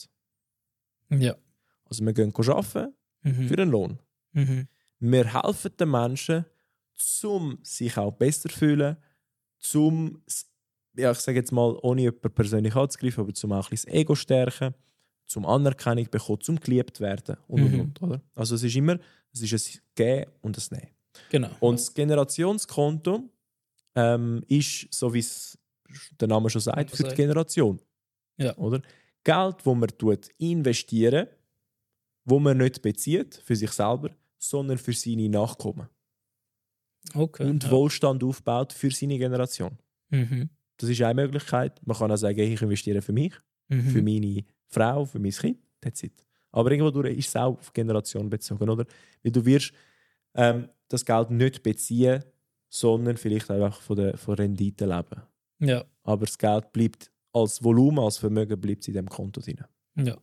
Ja. 1.10 1.36
Also 1.86 2.06
wir 2.06 2.14
gehen 2.14 2.34
arbeiten 2.36 2.94
Mhm. 3.22 3.48
für 3.50 3.58
einen 3.58 3.72
Lohn. 3.72 4.00
Mhm. 4.32 4.68
Wir 5.00 5.34
helfen 5.34 5.72
den 5.78 5.92
Menschen, 5.92 6.46
um 7.24 7.58
sich 7.64 7.98
auch 7.98 8.12
besser 8.12 8.48
zu 8.50 8.58
fühlen, 8.58 8.96
zum, 9.58 10.24
ja, 10.96 11.12
ich 11.12 11.18
sage 11.20 11.38
jetzt 11.40 11.52
mal, 11.52 11.78
ohne 11.82 12.02
jemanden 12.04 12.32
persönlich 12.34 12.76
anzugreifen, 12.76 13.22
aber 13.24 13.34
zum 13.34 13.52
auch 13.52 13.66
ein 13.66 13.70
bisschen 13.72 13.92
das 13.92 14.00
Ego 14.00 14.16
stärken, 14.16 14.74
zum 15.26 15.46
Anerkennung 15.46 16.08
bekommen, 16.10 16.40
zum 16.42 16.60
geliebt 16.60 17.00
werden 17.02 17.36
und, 17.48 17.62
und, 17.64 17.72
Mhm. 17.74 17.80
und, 17.82 18.02
oder? 18.02 18.22
Also 18.36 18.56
es 18.56 18.64
ist 18.64 18.76
immer, 18.76 18.98
es 19.34 19.42
ist 19.42 19.76
ein 19.76 19.82
Geben 19.96 20.32
und 20.42 20.58
ein 20.58 20.78
Nehmen. 20.78 20.92
Genau. 21.30 21.50
Und 21.60 21.80
das 21.80 21.94
Generationskonto 21.94 23.30
ähm, 23.96 24.44
ist, 24.48 24.88
so 24.94 25.14
wie 25.14 25.20
es 25.20 25.58
der 26.20 26.28
Name 26.28 26.50
schon 26.50 26.62
sagt, 26.62 26.92
für 26.92 27.04
die. 27.04 27.16
Generation. 27.16 27.80
Ja. 28.38 28.56
Oder? 28.58 28.82
Geld, 29.24 29.66
wo 29.66 29.76
man 29.76 29.90
tut, 29.90 30.30
investieren, 30.38 31.28
wo 32.26 32.40
man 32.40 32.58
nicht 32.58 32.82
bezieht 32.82 33.36
für 33.44 33.56
sich 33.56 33.72
selber, 33.72 34.12
sondern 34.38 34.78
für 34.78 34.94
seine 34.94 35.28
Nachkommen. 35.30 35.90
okay. 37.16 37.50
Und 37.50 37.64
ja. 37.64 37.72
Wohlstand 37.72 38.24
aufbaut 38.24 38.74
für 38.74 38.92
seine 38.92 39.18
Generation. 39.18 39.78
Mhm. 40.10 40.50
Das 40.78 40.90
ist 40.90 41.02
eine 41.02 41.22
Möglichkeit. 41.22 41.80
Man 41.86 41.98
kann 41.98 42.12
auch 42.12 42.16
sagen, 42.18 42.40
ich 42.40 42.62
investiere 42.62 43.02
für 43.02 43.12
mich, 43.14 43.34
Mhm. 43.72 43.90
für 43.90 44.02
meine 44.02 44.44
Frau, 44.68 45.06
für 45.06 45.20
mein 45.20 45.32
Kind. 45.32 45.60
That's 45.82 46.02
it. 46.04 46.26
Aber 46.52 46.72
irgendwo 46.72 46.90
durch 46.92 47.16
ist 47.18 47.28
es 47.28 47.36
auch 47.36 47.58
auf 47.58 47.72
Generation 47.74 48.30
bezogen, 48.30 48.68
oder? 48.70 48.86
Weil 49.22 49.32
du 49.32 49.46
wirst 49.46 49.72
ähm, 50.34 50.70
das 50.88 51.06
Geld 51.06 51.30
nicht 51.30 51.62
beziehen, 51.62 52.24
sondern 52.70 53.18
vielleicht 53.18 53.50
einfach 53.50 53.82
von 53.82 53.98
der 53.98 54.18
von 54.18 54.36
Rendite 54.36 54.86
leben. 54.86 55.22
Ja. 55.60 55.84
Aber 56.04 56.26
das 56.26 56.38
Geld 56.38 56.72
bleibt 56.72 57.12
als 57.34 57.64
Volumen, 57.64 58.00
als 58.00 58.18
Vermögen 58.18 58.60
bleibt 58.60 58.88
in 58.88 58.94
dem 58.94 59.10
Konto 59.10 59.42
drin. 59.42 59.64
Ja. 59.96 60.18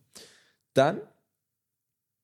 Dann, 0.73 1.01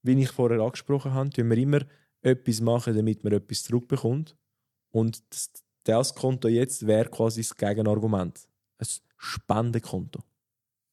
wie 0.02 0.22
ich 0.22 0.32
vorher 0.32 0.60
angesprochen 0.60 1.14
habe, 1.14 1.30
tun 1.30 1.50
wir 1.50 1.58
immer 1.58 1.82
etwas 2.22 2.62
machen, 2.62 2.96
damit 2.96 3.24
man 3.24 3.34
etwas 3.34 3.64
zurückbekommt. 3.64 4.36
Und 4.92 5.22
das, 5.30 5.52
das 5.84 6.16
Konto 6.16 6.48
jetzt 6.48 6.86
wäre 6.88 7.10
quasi 7.10 7.42
das 7.42 7.56
Gegenargument. 7.56 8.48
Ein 8.78 8.88
Spendenkonto. 9.18 10.22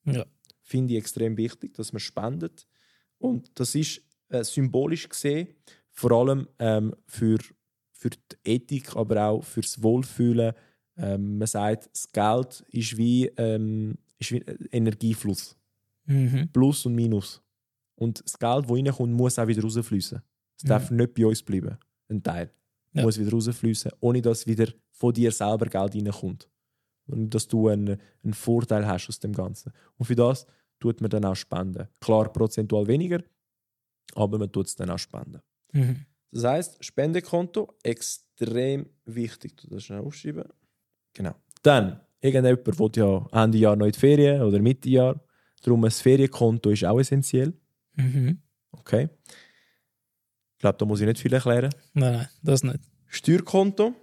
Ja. 0.04 0.26
Finde 0.62 0.94
ich 0.94 0.98
extrem 0.98 1.36
wichtig, 1.36 1.74
dass 1.74 1.92
man 1.92 2.00
spendet. 2.00 2.66
Und 3.18 3.58
das 3.58 3.74
ist 3.74 4.02
äh, 4.28 4.44
symbolisch 4.44 5.08
gesehen, 5.08 5.48
vor 5.90 6.12
allem 6.12 6.48
ähm, 6.58 6.94
für, 7.06 7.38
für 8.00 8.10
die 8.10 8.18
Ethik, 8.44 8.96
aber 8.96 9.26
auch 9.28 9.44
fürs 9.44 9.82
Wohlfühlen. 9.82 10.54
Ähm, 10.96 11.38
man 11.38 11.46
sagt, 11.46 11.90
das 11.92 12.08
Geld 12.10 12.64
ist 12.70 12.96
wie, 12.96 13.26
ähm, 13.36 13.96
ist 14.18 14.32
wie 14.32 14.42
ein 14.46 14.68
Energiefluss. 14.72 15.56
Mhm. 16.06 16.48
Plus 16.52 16.86
und 16.86 16.94
Minus. 16.94 17.42
Und 17.96 18.24
das 18.24 18.38
Geld, 18.38 18.64
das 18.64 18.70
reinkommt, 18.70 19.12
muss 19.12 19.38
auch 19.38 19.46
wieder 19.46 19.62
rausfließen. 19.62 20.20
Es 20.56 20.64
Mhm. 20.64 20.68
darf 20.68 20.90
nicht 20.90 21.14
bei 21.14 21.26
uns 21.26 21.42
bleiben. 21.42 21.76
Ein 22.08 22.22
Teil. 22.22 22.50
Ja. 22.94 23.02
Muss 23.02 23.18
wieder 23.18 23.30
rausfließen, 23.32 23.92
ohne 24.00 24.22
dass 24.22 24.46
wieder 24.46 24.66
von 24.92 25.12
dir 25.12 25.30
selber 25.30 25.66
Geld 25.66 25.94
reinkommt. 25.94 26.48
Und 27.06 27.30
dass 27.34 27.46
du 27.46 27.68
einen, 27.68 27.98
einen 28.24 28.34
Vorteil 28.34 28.86
hast 28.86 29.08
aus 29.08 29.18
dem 29.20 29.32
Ganzen. 29.32 29.72
Und 29.98 30.06
für 30.06 30.16
das 30.16 30.46
tut 30.78 31.00
man 31.02 31.10
dann 31.10 31.24
auch 31.26 31.36
spenden. 31.36 31.86
Klar, 32.00 32.32
prozentual 32.32 32.86
weniger, 32.86 33.22
aber 34.14 34.38
man 34.38 34.50
tut 34.50 34.66
es 34.68 34.76
dann 34.76 34.90
auch 34.90 34.98
spenden. 34.98 35.40
Mhm. 35.72 36.06
Das 36.32 36.44
heißt, 36.44 36.84
Spendekonto 36.84 37.74
extrem 37.82 38.86
wichtig. 39.04 39.56
Du 39.56 39.68
das 39.68 39.84
schnell 39.84 40.00
aufschreiben. 40.00 40.44
Genau. 41.12 41.34
Dann, 41.62 42.00
irgendjemand 42.20 42.66
will 42.66 42.90
ja 42.94 43.26
Ende 43.32 43.58
Jahr 43.58 43.76
noch 43.76 43.86
in 43.86 43.92
die 43.92 43.98
Ferien 43.98 44.42
oder 44.42 44.60
Mitte 44.60 44.88
Jahr. 44.88 45.20
Darum 45.62 45.84
ein 45.84 45.90
Ferienkonto 45.90 46.70
ist 46.70 46.84
auch 46.84 46.98
essentiell. 46.98 47.52
Mhm. 47.96 48.38
Okay. 48.72 49.08
Ich 50.54 50.60
glaube, 50.60 50.78
da 50.78 50.84
muss 50.84 51.00
ich 51.00 51.06
nicht 51.06 51.20
viel 51.20 51.32
erklären. 51.32 51.70
Nein, 51.94 52.12
nein, 52.12 52.28
das 52.42 52.62
nicht. 52.62 52.80
Steuerkonto 53.06 53.94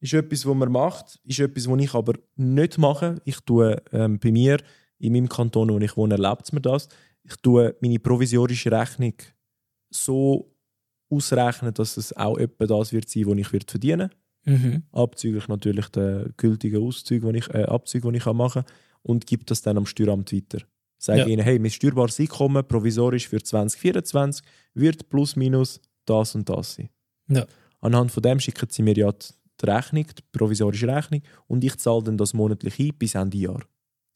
ist 0.00 0.14
etwas, 0.14 0.46
was 0.46 0.54
man 0.54 0.72
macht, 0.72 1.20
ist 1.24 1.40
etwas, 1.40 1.68
was 1.68 1.80
ich 1.80 1.94
aber 1.94 2.14
nicht 2.36 2.78
mache. 2.78 3.20
Ich 3.24 3.40
tue 3.40 3.82
ähm, 3.92 4.18
bei 4.18 4.30
mir, 4.30 4.58
in 4.98 5.12
meinem 5.12 5.28
Kanton, 5.28 5.68
wo 5.68 5.78
ich 5.78 5.96
wohne, 5.96 6.14
erlaubt 6.14 6.46
es 6.46 6.52
mir 6.52 6.60
das. 6.60 6.88
Ich 7.22 7.36
tue 7.36 7.76
meine 7.80 7.98
provisorische 7.98 8.70
Rechnung 8.70 9.14
so 9.90 10.55
ausrechnen, 11.10 11.72
dass 11.74 11.96
es 11.96 12.16
auch 12.16 12.38
etwa 12.38 12.66
das 12.66 12.92
wird 12.92 13.08
sein, 13.08 13.26
was 13.26 13.38
ich 13.38 13.52
wird 13.52 13.70
verdienen 13.70 14.10
Mhm. 14.46 14.84
Abzüglich 14.92 15.48
natürlich 15.48 15.88
der 15.88 16.30
gültigen 16.36 16.82
Auszüge, 16.82 17.32
die 17.32 17.40
ich, 17.40 17.50
äh, 17.50 17.64
Abzüge, 17.64 18.10
die 18.12 18.18
ich 18.18 18.26
machen 18.26 18.62
kann. 18.64 18.72
Und 19.02 19.26
gebe 19.26 19.44
das 19.44 19.60
dann 19.62 19.76
am 19.76 19.86
Steueramt 19.86 20.32
weiter. 20.32 20.64
Sage 20.98 21.20
Ja. 21.20 21.26
ihnen, 21.26 21.42
hey, 21.42 21.58
mein 21.58 21.70
steuerbares 21.70 22.18
Einkommen 22.20 22.66
provisorisch 22.66 23.28
für 23.28 23.42
2024 23.42 24.44
wird 24.74 25.08
plus 25.10 25.36
minus 25.36 25.80
das 26.06 26.34
und 26.34 26.48
das 26.48 26.74
sein. 26.74 26.88
Ja. 27.28 27.44
Anhand 27.80 28.12
von 28.12 28.22
dem 28.22 28.40
schicken 28.40 28.68
sie 28.70 28.82
mir 28.82 28.96
ja 28.96 29.12
die 29.12 29.66
Rechnung, 29.66 30.06
die 30.06 30.22
provisorische 30.32 30.88
Rechnung, 30.88 31.22
und 31.48 31.64
ich 31.64 31.76
zahle 31.76 32.04
dann 32.04 32.16
das 32.16 32.32
monatlich 32.32 32.78
ein 32.78 32.96
bis 32.96 33.14
Ende 33.14 33.36
Jahr. 33.36 33.62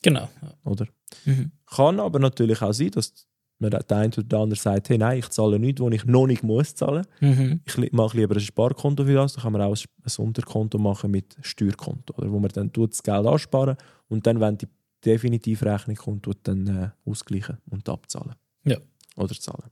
Genau. 0.02 0.28
Oder? 0.64 0.86
Mhm. 1.24 1.50
Kann 1.66 2.00
aber 2.00 2.18
natürlich 2.18 2.62
auch 2.62 2.72
sein, 2.72 2.90
dass 2.92 3.26
der 3.68 3.84
eine 3.90 4.08
oder 4.08 4.22
der 4.22 4.38
andere 4.38 4.58
sagt, 4.58 4.88
hey, 4.88 4.96
nein, 4.96 5.18
ich 5.18 5.28
zahle 5.28 5.58
nichts, 5.58 5.82
was 5.82 5.92
ich 5.92 6.04
noch 6.06 6.26
nicht 6.26 6.42
muss 6.42 6.74
zahlen. 6.74 7.06
Mhm. 7.20 7.60
Ich 7.66 7.92
mache 7.92 8.16
lieber 8.16 8.34
ein 8.34 8.40
Sparkonto 8.40 9.04
für 9.04 9.14
das, 9.14 9.34
dann 9.34 9.42
kann 9.42 9.52
man 9.52 9.62
auch 9.62 9.76
ein 9.76 10.24
Unterkonto 10.24 10.78
machen 10.78 11.10
mit 11.10 11.36
Steuerkonto, 11.42 12.14
oder? 12.16 12.32
wo 12.32 12.38
man 12.38 12.50
dann 12.50 12.72
tut 12.72 12.92
das 12.92 13.02
Geld 13.02 13.26
ansparen 13.26 13.76
und 14.08 14.26
dann, 14.26 14.40
wenn 14.40 14.56
die 14.56 14.68
definitive 15.04 15.66
Rechnung 15.66 15.96
kommt, 15.96 16.22
tut 16.22 16.38
dann 16.44 16.66
äh, 16.66 16.90
ausgleichen 17.04 17.58
und 17.68 17.88
abzahlen. 17.88 18.34
Ja. 18.64 18.78
Oder 19.16 19.34
zahlen. 19.34 19.70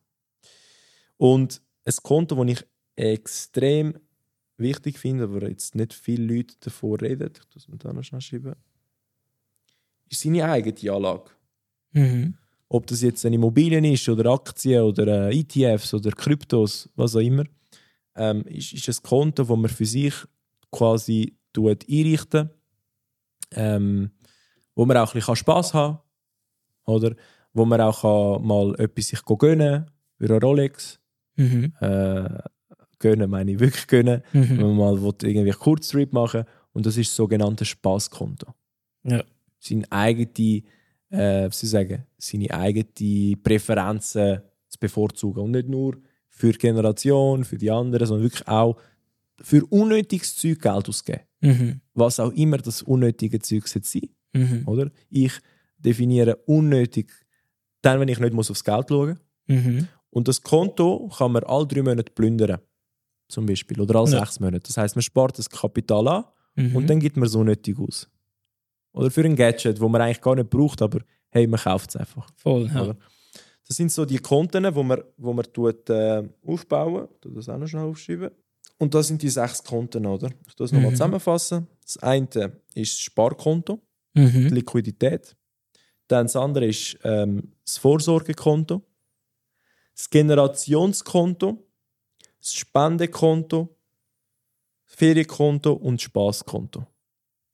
Und 1.17 1.63
ein 1.85 1.95
Konto, 2.03 2.45
das 2.45 2.53
ich 2.53 2.67
extrem 2.97 3.95
wichtig 4.59 4.99
finde, 4.99 5.25
aber 5.25 5.49
jetzt 5.49 5.75
nicht 5.75 5.95
viele 5.95 6.35
Leute 6.35 6.57
davor 6.61 7.01
reden, 7.01 7.31
ich 7.33 7.55
muss 7.55 7.69
mir 7.69 7.79
da 7.79 7.93
noch 7.93 8.03
schnell 8.03 8.21
schreiben, 8.21 8.55
ist 10.09 10.21
seine 10.21 10.45
eigene 10.45 10.93
Anlage. 10.93 11.31
Mhm. 11.93 12.35
Ob 12.71 12.87
das 12.87 13.03
jetzt 13.03 13.25
eine 13.25 13.37
Immobilien 13.37 13.85
ist 13.85 14.09
oder 14.09 14.31
Aktien 14.31 14.83
oder 14.83 15.31
äh, 15.31 15.39
ETFs 15.39 15.95
oder 15.95 16.11
Kryptos, 16.11 16.89
was 16.97 17.17
auch 17.17 17.21
immer, 17.21 17.45
ähm, 18.15 18.43
ist, 18.47 18.73
ist 18.73 18.89
ein 18.89 19.03
Konto, 19.03 19.45
das 19.45 19.57
man 19.57 19.71
für 19.71 19.87
sich 19.87 20.15
quasi 20.71 21.37
tut 21.53 21.85
einrichten 21.89 22.51
ähm, 23.53 24.11
wo 24.75 24.85
man 24.85 24.97
auch 24.99 25.15
ein 25.15 25.19
bisschen 25.19 25.37
Spass 25.37 25.73
haben 25.75 25.97
kann, 26.85 26.95
oder? 26.95 27.15
Wo 27.55 27.65
man 27.65 27.81
auch 27.81 28.39
mal 28.41 28.75
etwas 28.79 29.09
sich 29.09 29.25
gönnen 29.25 29.85
kann, 29.87 29.91
wie 30.19 30.27
eine 30.29 30.41
Rolex. 30.41 31.01
Mhm. 31.37 31.73
Äh, 31.81 32.39
gönnen 32.99 33.31
meine 33.31 33.53
ich 33.53 33.59
wirklich 33.61 33.87
gönnen, 33.87 34.23
wenn 34.33 34.57
Mhm. 34.57 34.61
man 34.61 34.77
mal 34.77 35.03
will, 35.03 35.15
irgendwie 35.23 35.51
einen 35.53 35.59
Kurztrip 35.59 36.13
machen 36.13 36.45
und 36.73 36.85
das 36.85 36.97
ist 36.97 37.09
das 37.11 37.17
sogenannte 37.17 37.65
Spaßkonto. 37.65 38.53
Ja. 39.05 39.25
Seine 39.59 39.91
eigene, 39.91 40.63
äh, 41.11 41.47
was 41.49 41.61
soll 41.61 41.67
ich 41.67 41.71
sagen, 41.89 42.05
seine 42.19 42.51
eigenen 42.51 43.43
Präferenzen 43.43 44.41
zu 44.69 44.79
bevorzugen 44.79 45.43
und 45.45 45.51
nicht 45.53 45.69
nur 45.69 45.97
für 46.29 46.53
die 46.53 46.59
Generation, 46.59 47.45
für 47.45 47.57
die 47.59 47.71
anderen, 47.71 48.07
sondern 48.07 48.25
wirklich 48.25 48.47
auch 48.49 48.77
für 49.41 49.65
unnötiges 49.67 50.37
Zeug 50.37 50.61
Geld 50.61 50.89
ausgeben. 50.89 51.21
Mhm. 51.41 51.81
Was 51.95 52.21
auch 52.21 52.33
immer 52.33 52.59
das 52.59 52.83
unnötige 52.83 53.39
Zeug 53.41 53.67
sein 53.69 53.83
Mhm. 54.35 54.63
oder? 54.67 54.91
Ich 55.09 55.33
definiere 55.79 56.37
unnötig, 56.47 57.11
dann, 57.83 57.99
wenn 58.01 58.09
ich 58.09 58.19
nicht 58.21 58.33
muss 58.35 58.51
aufs 58.51 58.65
Geld 58.65 58.87
schauen 58.89 59.19
Mhm. 59.47 59.89
Und 60.11 60.29
das 60.29 60.43
Konto 60.43 61.09
kann 61.17 61.33
man 61.33 61.45
alle 61.45 61.67
drei 61.67 61.83
Monate 61.83 62.13
plündern. 62.13 62.59
Zum 63.29 63.47
Beispiel. 63.47 63.81
Oder 63.81 63.97
alle 64.01 64.11
Ja. 64.11 64.19
sechs 64.21 64.41
Monate. 64.41 64.61
Das 64.67 64.77
heißt, 64.77 64.97
man 64.97 65.03
spart 65.03 65.39
das 65.39 65.49
Kapital 65.49 66.07
an 66.09 66.25
Mhm. 66.57 66.77
und 66.77 66.87
dann 66.91 66.99
gibt 67.01 67.17
man 67.17 67.27
es 67.27 67.35
unnötig 67.35 67.79
aus. 67.79 68.09
Oder 68.99 69.11
für 69.11 69.25
ein 69.25 69.37
Gadget, 69.37 69.81
wo 69.81 69.89
man 69.89 70.01
eigentlich 70.03 70.21
gar 70.21 70.35
nicht 70.35 70.51
braucht, 70.51 70.83
aber 70.83 71.01
hey, 71.31 71.47
man 71.47 71.61
kauft 71.61 71.91
es 71.91 71.97
einfach. 71.97 72.29
Voll, 72.37 72.67
ja. 72.73 72.83
Oder? 72.83 72.97
Das 73.67 73.77
sind 73.77 73.93
so 73.93 74.05
die 74.05 74.19
Konten, 74.19 74.75
wo 74.75 74.83
man, 74.83 75.03
wo 75.17 75.33
man 75.33 75.45
tut, 75.53 75.89
äh, 75.91 76.23
aufbauen. 76.47 77.09
Ich 77.25 77.35
das 77.35 77.49
auch 77.49 77.59
noch 77.59 77.67
schnell 77.67 77.85
aufschreiben. 77.85 78.31
Und 78.79 78.95
das 78.95 79.09
sind 79.09 79.21
die 79.23 79.29
sechs 79.29 79.63
Konten, 79.63 80.07
oder? 80.07 80.31
Ich 80.47 80.55
tue 80.55 80.65
es 80.67 80.73
nochmal 80.73 80.91
Mhm. 80.91 80.95
zusammenfassen. 80.97 81.67
Das 81.83 81.97
eine 81.99 82.27
ist 82.75 82.93
das 82.95 83.01
Sparkonto, 83.01 83.81
die 84.17 84.21
Mhm. 84.21 84.47
Liquidität. 84.49 85.37
Dann 86.07 86.27
das 86.27 86.37
andere 86.37 86.67
ist 86.67 86.99
ähm, 87.05 87.53
das 87.65 87.77
Vorsorgekonto, 87.79 88.83
das 89.95 90.09
Generationskonto, 90.09 91.59
das 92.41 92.55
Spendekonto, 92.55 93.77
das 94.87 94.95
Ferienkonto 94.97 95.73
und 95.75 95.97
das 95.97 96.03
Spaßkonto. 96.05 96.87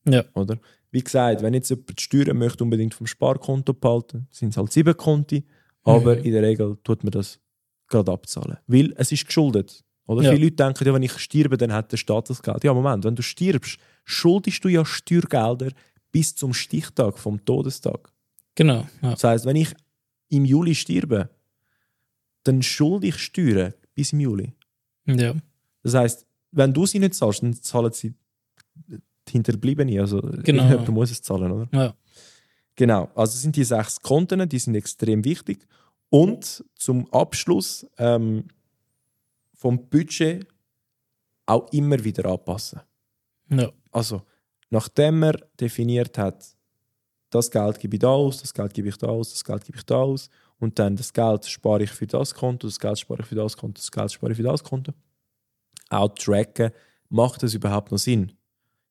Ja. 0.07 0.25
Oder? 0.35 0.59
Wie 0.95 1.03
gesagt, 1.03 1.43
wenn 1.43 1.55
jetzt 1.55 1.71
jemand 1.71 1.99
die 1.99 2.03
Steuern 2.05 2.39
möchte 2.39 2.63
unbedingt 2.63 2.95
vom 2.95 3.09
Sparkonto 3.09 3.75
behalten, 3.75 4.29
sind 4.31 4.51
es 4.51 4.57
halt 4.57 4.73
sieben 4.73 4.97
Konti, 4.97 5.45
aber 5.83 6.15
Mhm. 6.17 6.23
in 6.23 6.33
der 6.33 6.43
Regel 6.43 6.79
tut 6.85 7.03
man 7.03 7.11
das 7.11 7.41
gerade 7.89 8.13
abzahlen. 8.13 8.59
Weil 8.69 8.95
es 8.97 9.11
ist 9.11 9.27
geschuldet. 9.27 9.83
Oder? 10.07 10.23
Ja. 10.23 10.31
Viele 10.31 10.45
Leute 10.45 10.57
denken, 10.57 10.85
ja, 10.87 10.95
wenn 10.95 11.03
ich 11.03 11.19
sterbe, 11.19 11.57
dann 11.57 11.73
hat 11.73 11.91
der 11.91 11.97
Staat 11.97 12.31
das 12.31 12.41
Geld. 12.43 12.63
Ja, 12.63 12.73
Moment, 12.73 13.03
wenn 13.05 13.17
du 13.17 13.23
stirbst, 13.23 13.79
schuldest 14.05 14.63
du 14.65 14.69
ja 14.69 14.85
Steuergelder 14.85 15.73
bis 16.13 16.37
zum 16.37 16.55
Stichtag 16.55 17.19
vom 17.19 17.45
Todestag. 17.45 18.13
Genau. 18.55 18.87
Ja. 19.03 19.11
Das 19.11 19.25
heißt, 19.25 19.47
wenn 19.47 19.57
ich 19.57 19.75
im 20.29 20.45
Juli 20.45 20.77
sterbe, 20.77 21.29
dann 22.45 22.63
schulde 22.63 23.09
ich 23.09 23.17
Steuern 23.19 23.75
bis 23.97 24.13
im 24.13 24.21
Juli. 24.21 24.53
ja. 25.07 25.35
Das 25.83 25.95
heißt, 25.95 26.25
wenn 26.53 26.73
du 26.73 26.87
sie 26.87 27.01
nicht 27.01 27.15
zahlst, 27.15 27.43
dann 27.43 27.53
zahlen 27.55 27.93
sie 27.93 28.15
Hinterbliebene. 29.31 30.01
Also 30.01 30.21
Genau. 30.21 30.35
irgendjemand 30.43 30.89
muss 30.89 31.11
es 31.11 31.23
zahlen, 31.23 31.51
oder? 31.51 31.69
Ja. 31.73 31.95
Genau, 32.77 33.09
also 33.15 33.39
sind 33.39 33.55
die 33.57 33.65
sechs 33.65 34.01
Konten, 34.01 34.49
die 34.49 34.59
sind 34.59 34.75
extrem 34.75 35.25
wichtig. 35.25 35.67
Und 36.11 36.65
zum 36.75 37.13
Abschluss 37.13 37.87
ähm, 37.99 38.45
vom 39.55 39.89
Budget 39.89 40.47
auch 41.47 41.73
immer 41.73 42.03
wieder 42.03 42.27
anpassen. 42.31 42.81
Ja. 43.51 43.71
Also, 43.93 44.23
nachdem 44.71 45.21
man 45.21 45.37
definiert 45.61 46.19
hat, 46.19 46.45
das 47.31 47.51
Geld 47.51 47.79
gebe 47.81 47.97
ich 47.97 48.01
da 48.01 48.09
aus, 48.09 48.41
das 48.41 48.55
Geld 48.55 48.73
gebe 48.75 48.89
ich 48.89 48.97
da 48.97 49.09
aus, 49.09 49.33
das 49.33 49.45
Geld 49.45 49.65
gebe 49.65 49.79
ich 49.79 49.85
da 49.85 49.97
aus 49.97 50.31
und 50.59 50.79
dann 50.79 50.97
das 50.97 51.13
Geld 51.13 51.45
spare 51.47 51.83
ich 51.83 51.91
für 51.91 52.07
das 52.07 52.35
Konto, 52.35 52.67
das 52.67 52.79
Geld 52.79 52.99
spare 52.99 53.21
ich 53.23 53.27
für 53.27 53.35
das 53.35 53.57
Konto, 53.57 53.81
das 53.81 53.91
Geld 53.91 54.13
spare 54.13 54.33
ich 54.33 54.37
für 54.37 54.45
das 54.45 54.63
Konto. 54.63 54.93
Auch 55.91 56.15
tracken, 56.15 56.71
macht 57.09 57.43
das 57.43 57.55
überhaupt 57.55 57.91
noch 57.91 57.99
Sinn? 57.99 58.33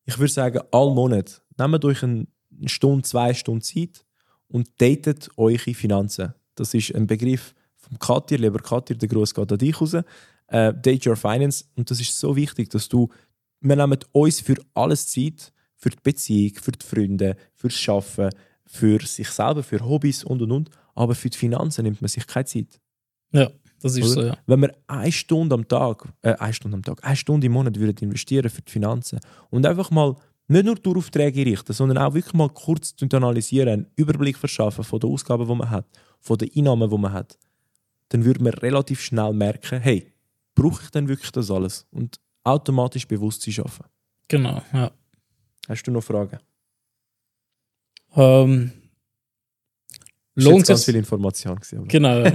Ich 0.06 0.18
würde 0.18 0.32
sagen, 0.32 0.60
all 0.72 0.94
Monat 0.94 1.42
nehmt 1.58 1.86
euch 1.86 2.04
eine 2.04 2.28
Stunde, 2.66 3.04
zwei 3.04 3.34
Stunden 3.34 3.62
Zeit 3.62 4.06
und 4.48 4.70
datet 4.80 5.30
eure 5.38 5.74
Finanzen. 5.74 6.34
Das 6.56 6.74
ist 6.74 6.94
ein 6.94 7.08
Begriff 7.08 7.54
vom 7.76 7.98
Katir, 8.00 8.38
lieber 8.38 8.60
Katir, 8.60 8.98
der 8.98 9.10
Gruß 9.10 9.34
geht 9.34 9.52
an 9.52 9.58
dich 9.58 9.80
raus. 9.80 9.96
Äh, 10.48 10.74
date 10.74 11.08
your 11.08 11.16
finance 11.16 11.66
und 11.76 11.90
das 11.90 12.00
ist 12.00 12.18
so 12.20 12.36
wichtig, 12.36 12.70
dass 12.70 12.90
du, 12.90 13.10
wir 13.62 13.76
nehmen 13.76 14.00
uns 14.12 14.42
für 14.42 14.56
alles 14.74 15.08
Zeit, 15.08 15.52
für 15.76 15.90
die 15.90 15.98
Beziehung, 16.04 16.56
für 16.62 16.72
die 16.72 16.86
Freunde, 16.86 17.36
fürs 17.56 17.74
Schaffen, 17.74 18.30
für 18.66 19.00
sich 19.06 19.30
selber, 19.30 19.64
für 19.64 19.80
Hobbys 19.80 20.24
und 20.24 20.42
und 20.42 20.52
und. 20.52 20.70
Aber 20.96 21.16
für 21.16 21.30
die 21.30 21.38
Finanzen 21.38 21.84
nimmt 21.84 22.02
man 22.02 22.10
sich 22.10 22.28
keine 22.28 22.46
Zeit. 22.46 22.80
ja, 23.32 23.50
das 23.84 23.98
ist 23.98 24.14
Oder? 24.14 24.22
so, 24.22 24.28
ja. 24.28 24.38
Wenn 24.48 24.62
wir 24.62 24.74
eine 24.88 25.12
Stunde 25.12 25.54
am 25.54 25.68
Tag, 25.68 26.08
äh, 26.22 26.34
eine 26.36 26.54
Stunde 26.54 26.78
am 26.78 26.84
Tag, 26.84 27.04
eine 27.04 27.16
Stunde 27.18 27.48
im 27.48 27.54
Monat 27.54 27.78
würden 27.78 27.98
investieren 27.98 28.50
für 28.50 28.62
die 28.62 28.72
Finanzen 28.72 29.20
und 29.50 29.66
einfach 29.66 29.92
mal 29.92 30.16
nicht 30.48 30.66
nur 30.66 30.76
Daueraufträge 30.76 31.46
richten, 31.46 31.74
sondern 31.74 31.98
auch 31.98 32.14
wirklich 32.14 32.34
mal 32.34 32.50
kurz 32.50 32.96
analysieren, 33.12 33.70
einen 33.70 33.88
Überblick 33.96 34.38
verschaffen 34.38 34.84
von 34.84 35.00
den 35.00 35.12
Ausgaben, 35.12 35.48
die 35.48 35.56
man 35.56 35.70
hat, 35.70 35.86
von 36.22 36.38
den 36.38 36.50
Einnahmen, 36.56 36.90
die 36.90 36.98
man 36.98 37.12
hat, 37.12 37.38
dann 38.10 38.24
würde 38.24 38.42
man 38.42 38.54
relativ 38.54 39.02
schnell 39.02 39.34
merken, 39.34 39.82
hey, 39.82 40.14
brauche 40.56 40.84
ich 40.84 40.90
denn 40.92 41.08
wirklich 41.08 41.32
das 41.32 41.52
alles? 41.52 41.86
Und 41.92 42.20
automatisch 42.44 43.08
Bewusstsein 43.08 43.54
schaffen. 43.54 43.86
Genau, 44.30 44.62
ja. 44.72 44.92
Hast 45.68 45.84
du 45.84 45.92
noch 45.92 46.04
Fragen? 46.04 46.40
Ähm, 48.16 48.72
lohnt 50.36 50.66
sich 50.66 50.78
viel 50.86 50.96
Information. 50.96 51.56
Gewesen. 51.56 51.88
Genau. 51.88 52.24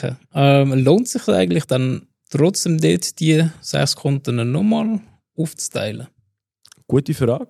ähm, 0.34 0.72
lohnt 0.84 1.08
sich 1.08 1.26
eigentlich 1.28 1.64
dann 1.64 2.06
trotzdem 2.30 2.78
dort 2.80 3.18
die 3.20 3.44
sechs 3.60 3.96
Konten 3.96 4.50
nochmal 4.52 5.00
aufzuteilen? 5.36 6.06
Gute 6.86 7.14
Frage. 7.14 7.48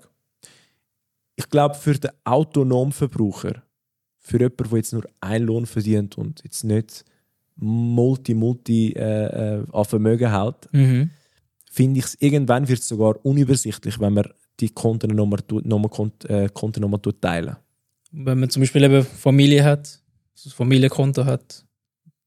Ich 1.37 1.49
glaube, 1.49 1.75
für 1.75 1.95
den 1.95 2.11
autonomen 2.25 2.93
Verbraucher, 2.93 3.63
für 4.19 4.39
jemanden, 4.39 4.69
der 4.71 4.79
jetzt 4.79 4.93
nur 4.93 5.05
einen 5.21 5.47
Lohn 5.47 5.67
verdient 5.67 6.19
und 6.19 6.43
jetzt 6.45 6.65
nicht 6.65 7.05
multi, 7.57 8.35
multi 8.35 8.93
äh, 8.93 9.59
äh, 9.61 9.67
an 9.73 9.85
Vermögen 9.85 10.31
hat, 10.31 10.69
Mhm. 10.73 11.11
finde 11.71 12.01
ich 12.01 12.05
es 12.07 12.15
irgendwann 12.21 12.69
wird 12.69 12.81
es 12.81 12.89
sogar 12.89 13.25
unübersichtlich, 13.25 13.99
wenn 14.01 14.15
man 14.15 14.29
die 14.61 14.69
Kontennummer 14.69 15.39
tut- 15.47 15.65
Nummer, 15.67 15.89
Kont, 15.89 16.25
äh, 16.29 16.49
Kontennummer 16.53 17.01
tut 17.01 17.21
teilen. 17.23 17.57
Wenn 18.13 18.41
man 18.41 18.51
zum 18.51 18.61
Beispiel 18.63 18.83
eben 18.85 19.05
Familie 19.05 19.65
hat, 19.65 20.01
also 20.37 20.51
Familienkonto 20.51 21.25
hat, 21.25 21.65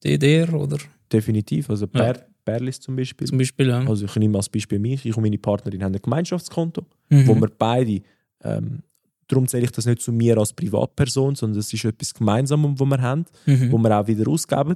DDR 0.04 0.54
oder 0.54 0.78
Definitiv. 1.12 1.70
Also 1.70 1.86
Ja. 1.94 2.14
per, 2.14 2.26
Perlis 2.46 2.80
zum 2.80 2.96
Beispiel. 2.96 3.28
zum 3.28 3.38
Beispiel, 3.38 3.68
ja. 3.70 3.80
Also 3.88 4.06
ich 4.06 4.16
nehme 4.18 4.38
als 4.38 4.50
Beispiel 4.50 4.80
mich. 4.80 5.06
Ich 5.06 5.16
und 5.16 5.24
meine 5.24 5.38
Partnerin 5.38 5.82
haben 5.84 5.96
ein 5.96 6.02
Gemeinschaftskonto, 6.02 6.86
Mhm. 7.10 7.28
wo 7.28 7.36
wir 7.36 7.50
beide, 7.58 8.02
ähm, 8.44 8.84
darum 9.28 9.48
zähle 9.48 9.64
ich 9.64 9.72
das 9.72 9.86
nicht 9.86 10.02
zu 10.02 10.12
mir 10.12 10.38
als 10.38 10.52
Privatperson, 10.54 11.36
sondern 11.36 11.60
es 11.60 11.72
ist 11.72 11.86
etwas 11.86 12.14
Gemeinsames, 12.14 12.80
wo 12.80 12.86
wir 12.86 13.02
haben. 13.02 13.26
mhm. 13.46 13.72
wo 13.72 13.78
wir 13.78 13.98
auch 13.98 14.08
wieder 14.08 14.28
ausgeben. 14.30 14.76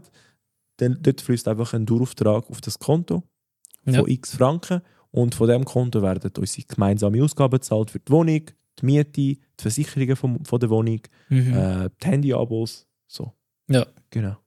Dann, 0.77 0.97
dort 1.01 1.19
fließt 1.21 1.47
einfach 1.47 1.73
ein 1.73 1.85
Dauerauftrag 1.85 2.49
auf 2.49 2.61
das 2.61 2.77
Konto 2.79 3.23
von 3.83 3.93
Ja. 3.93 4.03
x 4.07 4.35
Franken 4.35 4.81
und 5.11 5.33
von 5.35 5.47
dem 5.49 5.65
Konto 5.65 6.01
werden 6.01 6.31
unsere 6.37 6.67
gemeinsame 6.67 7.21
Ausgaben 7.23 7.57
gezahlt 7.57 7.89
für 7.91 7.99
die 7.99 8.11
Wohnung, 8.11 8.41
die 8.79 8.85
Miete, 8.85 9.11
die 9.11 9.39
Versicherungen 9.57 10.15
vom, 10.15 10.45
von 10.45 10.59
der 10.59 10.69
Wohnung, 10.69 10.99
Mhm. 11.29 11.53
äh, 11.53 11.89
die 12.01 12.07
Handyabos. 12.07 12.85
So. 13.07 13.33
Ja. 13.69 13.85
Genau. 14.09 14.37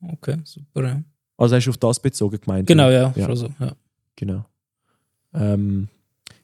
Okay, 0.00 0.36
super. 0.44 0.82
Ja. 0.84 1.02
Also 1.36 1.56
hast 1.56 1.64
du 1.66 1.70
auf 1.70 1.76
das 1.78 2.00
bezogen 2.00 2.40
gemeint? 2.40 2.66
Genau, 2.66 2.90
ja, 2.90 3.12
Ja. 3.16 3.26
schon 3.26 3.36
so. 3.36 3.48
Ja. 3.60 3.72
Genau. 4.16 4.44
Ähm, 5.34 5.88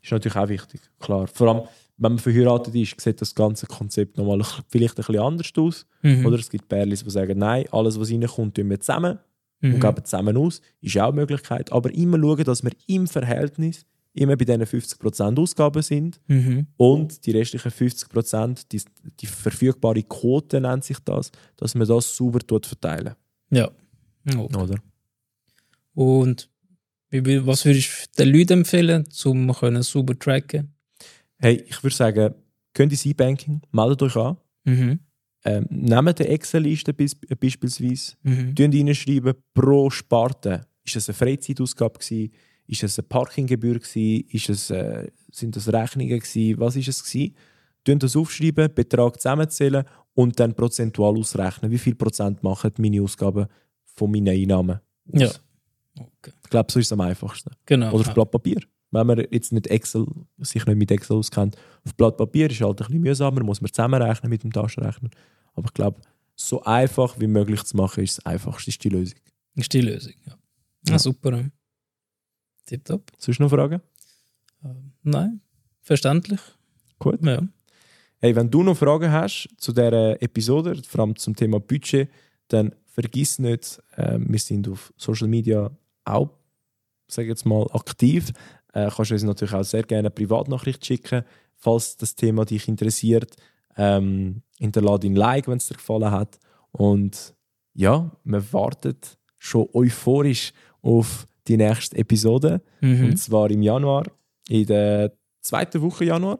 ist 0.02 0.12
natürlich 0.12 0.36
auch 0.36 0.48
wichtig, 0.48 0.80
klar. 0.98 1.26
Vor 1.26 1.48
allem, 1.48 1.68
wenn 1.98 2.12
man 2.12 2.18
verheiratet 2.18 2.74
ist, 2.74 3.00
sieht 3.00 3.20
das 3.20 3.34
ganze 3.34 3.66
Konzept 3.66 4.16
nochmal 4.16 4.40
vielleicht 4.68 4.94
ein 4.94 5.04
bisschen 5.04 5.18
anders 5.20 5.50
aus. 5.56 5.86
Mhm. 6.02 6.24
Oder 6.24 6.38
es 6.38 6.48
gibt 6.48 6.68
Pärchen, 6.68 6.90
die 7.04 7.10
sagen, 7.10 7.38
nein, 7.38 7.64
alles, 7.72 7.98
was 7.98 8.10
reinkommt, 8.10 8.54
tun 8.56 8.70
wir 8.70 8.80
zusammen. 8.80 9.18
Mhm. 9.60 9.74
und 9.74 9.80
geben 9.80 10.04
zusammen 10.04 10.36
aus, 10.36 10.60
ist 10.80 10.96
auch 10.98 11.08
eine 11.08 11.16
Möglichkeit. 11.16 11.72
Aber 11.72 11.92
immer 11.92 12.16
schauen, 12.20 12.44
dass 12.44 12.62
wir 12.62 12.70
im 12.86 13.08
Verhältnis 13.08 13.84
immer 14.14 14.36
bei 14.36 14.44
diesen 14.44 14.62
50% 14.66 15.38
Ausgaben 15.38 15.82
sind 15.82 16.20
Mhm. 16.26 16.66
und 16.76 17.24
die 17.26 17.30
restlichen 17.32 17.70
50%, 17.70 18.66
die, 18.72 18.82
die 19.20 19.26
verfügbare 19.26 20.02
Quote 20.02 20.60
nennt 20.60 20.84
sich 20.84 20.98
das, 21.04 21.30
dass 21.56 21.74
man 21.74 21.86
das 21.86 22.16
sauber 22.16 22.40
tut 22.40 22.66
verteilen. 22.66 23.14
Ja. 23.50 23.70
Okay. 24.26 24.56
Oder? 24.56 24.76
Und 25.94 26.48
was 27.10 27.64
würdest 27.64 28.08
du 28.18 28.24
den 28.24 28.34
Leuten 28.34 28.52
empfehlen, 28.60 29.04
um 29.24 29.52
können 29.54 29.82
sauber 29.82 30.18
tracken? 30.18 30.74
Hey, 31.38 31.64
ich 31.68 31.82
würde 31.82 31.94
sagen, 31.96 32.34
könnt 32.74 32.92
ihr 32.92 33.10
E-Banking, 33.10 33.62
meldet 33.72 34.02
euch 34.02 34.16
an, 34.16 34.36
Mhm. 34.64 34.98
ähm, 35.44 35.66
nehmt 35.70 36.20
eine 36.20 36.28
Excel-Liste 36.28 36.92
bis, 36.92 37.16
äh, 37.28 37.36
beispielsweise, 37.36 38.14
Mhm. 38.22 38.54
Reinschreiben 38.58 39.34
pro 39.54 39.88
Sparte. 39.90 40.66
Ist 40.84 40.96
es 40.96 41.08
eine 41.08 41.14
Freizeitausgabe 41.14 41.98
gewesen? 41.98 42.32
Ist 42.68 42.82
es 42.82 42.98
eine 42.98 43.08
Parkinggebühr 43.08 43.78
gewesen? 43.78 44.28
Ist 44.30 44.48
es, 44.50 44.70
äh, 44.70 45.10
sind 45.32 45.56
das 45.56 45.72
Rechnungen 45.72 46.20
gewesen? 46.20 46.60
Was 46.60 46.76
ist 46.76 46.88
es 46.88 47.02
gewesen? 47.02 47.34
Tun 47.82 47.98
das 47.98 48.14
aufschreiben, 48.14 48.72
Betrag 48.74 49.20
zusammenzählen 49.20 49.84
und 50.14 50.38
dann 50.38 50.54
prozentual 50.54 51.16
ausrechnen. 51.16 51.70
Wie 51.70 51.78
viel 51.78 51.94
Prozent 51.94 52.42
machen 52.42 52.72
meine 52.78 53.02
Ausgaben 53.02 53.46
von 53.94 54.10
meinen 54.10 54.28
Einnahmen? 54.28 54.80
aus? 55.12 55.20
Ja. 55.20 55.30
Okay. 55.98 56.32
Ich 56.44 56.50
glaube, 56.50 56.70
so 56.70 56.78
ist 56.78 56.86
es 56.86 56.92
am 56.92 57.00
einfachsten. 57.00 57.50
Genau. 57.64 57.92
Oder 57.92 58.06
auf. 58.06 58.14
Blatt 58.14 58.30
Papier. 58.30 58.60
Wenn 58.90 59.06
man 59.06 59.26
jetzt 59.30 59.52
nicht 59.52 59.66
Excel, 59.66 60.06
sich 60.38 60.64
nicht 60.64 60.78
mit 60.78 60.90
Excel 60.90 61.16
auskennt, 61.16 61.56
auf 61.84 61.94
Blatt 61.94 62.16
Papier 62.16 62.50
ist 62.50 62.60
halt 62.60 62.80
ein 62.80 62.86
bisschen 62.86 63.00
mühsamer, 63.00 63.42
muss 63.42 63.60
man 63.60 63.72
zusammenrechnen 63.72 64.30
mit 64.30 64.42
dem 64.42 64.52
Taschenrechner. 64.52 65.10
Aber 65.54 65.66
ich 65.66 65.74
glaube, 65.74 66.00
so 66.34 66.62
einfach 66.62 67.18
wie 67.18 67.26
möglich 67.26 67.62
zu 67.64 67.76
machen, 67.76 68.04
ist 68.04 68.18
das 68.18 68.26
einfachste, 68.26 68.70
ist 68.70 68.82
die 68.84 68.88
Lösung. 68.88 69.18
ist 69.54 69.72
die 69.72 69.80
Lösung. 69.80 70.12
Ja, 70.26 70.32
ja. 70.32 70.92
Ja. 70.92 70.98
super. 70.98 71.50
Tipptopp. 72.68 73.12
Sonst 73.16 73.40
noch 73.40 73.50
Fragen? 73.50 73.80
Ähm, 74.64 74.92
nein, 75.02 75.40
verständlich. 75.80 76.40
Gut. 76.98 77.24
Ja. 77.24 77.42
Hey, 78.18 78.36
wenn 78.36 78.50
du 78.50 78.62
noch 78.62 78.76
Fragen 78.76 79.10
hast 79.10 79.48
zu 79.56 79.72
dieser 79.72 80.20
Episode, 80.20 80.80
vor 80.86 81.00
allem 81.00 81.16
zum 81.16 81.34
Thema 81.34 81.60
Budget, 81.60 82.10
dann 82.48 82.74
vergiss 82.86 83.38
nicht, 83.38 83.80
äh, 83.96 84.18
wir 84.18 84.38
sind 84.38 84.68
auf 84.68 84.92
Social 84.96 85.28
Media 85.28 85.70
auch, 86.04 86.30
sage 87.06 87.28
jetzt 87.28 87.46
mal, 87.46 87.66
aktiv. 87.72 88.32
Äh, 88.72 88.90
kannst 88.94 89.10
du 89.10 89.14
uns 89.14 89.22
natürlich 89.22 89.54
auch 89.54 89.62
sehr 89.62 89.84
gerne 89.84 90.08
eine 90.08 90.10
Privatnachricht 90.10 90.84
schicken, 90.84 91.22
falls 91.54 91.96
das 91.96 92.16
Thema 92.16 92.44
dich 92.44 92.68
interessiert. 92.68 93.36
Ähm, 93.76 94.42
hinterlade 94.58 95.06
ein 95.06 95.14
Like, 95.14 95.46
wenn 95.46 95.58
es 95.58 95.68
dir 95.68 95.76
gefallen 95.76 96.10
hat. 96.10 96.38
Und 96.72 97.34
ja, 97.72 98.10
wir 98.24 98.52
warten 98.52 98.96
schon 99.38 99.68
euphorisch 99.72 100.52
auf 100.82 101.27
die 101.48 101.56
nächste 101.56 101.96
Episode. 101.96 102.60
Mhm. 102.80 103.06
Und 103.06 103.16
zwar 103.16 103.50
im 103.50 103.62
Januar, 103.62 104.04
in 104.48 104.66
der 104.66 105.12
zweiten 105.40 105.80
Woche 105.82 106.04
Januar 106.04 106.38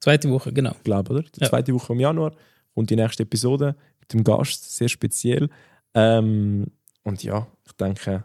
Zweite 0.00 0.30
Woche, 0.30 0.52
genau. 0.52 0.72
glaube 0.84 1.10
oder? 1.12 1.22
Die 1.22 1.40
Ja. 1.40 1.48
zweite 1.48 1.72
Woche 1.74 1.92
im 1.92 2.00
Januar 2.00 2.32
kommt 2.74 2.90
die 2.90 2.96
nächste 2.96 3.22
Episode 3.22 3.74
mit 3.98 4.12
dem 4.12 4.22
Gast, 4.22 4.76
sehr 4.76 4.88
speziell. 4.88 5.48
Ähm, 5.94 6.66
und 7.02 7.22
ja, 7.22 7.46
ich 7.66 7.72
denke, 7.72 8.24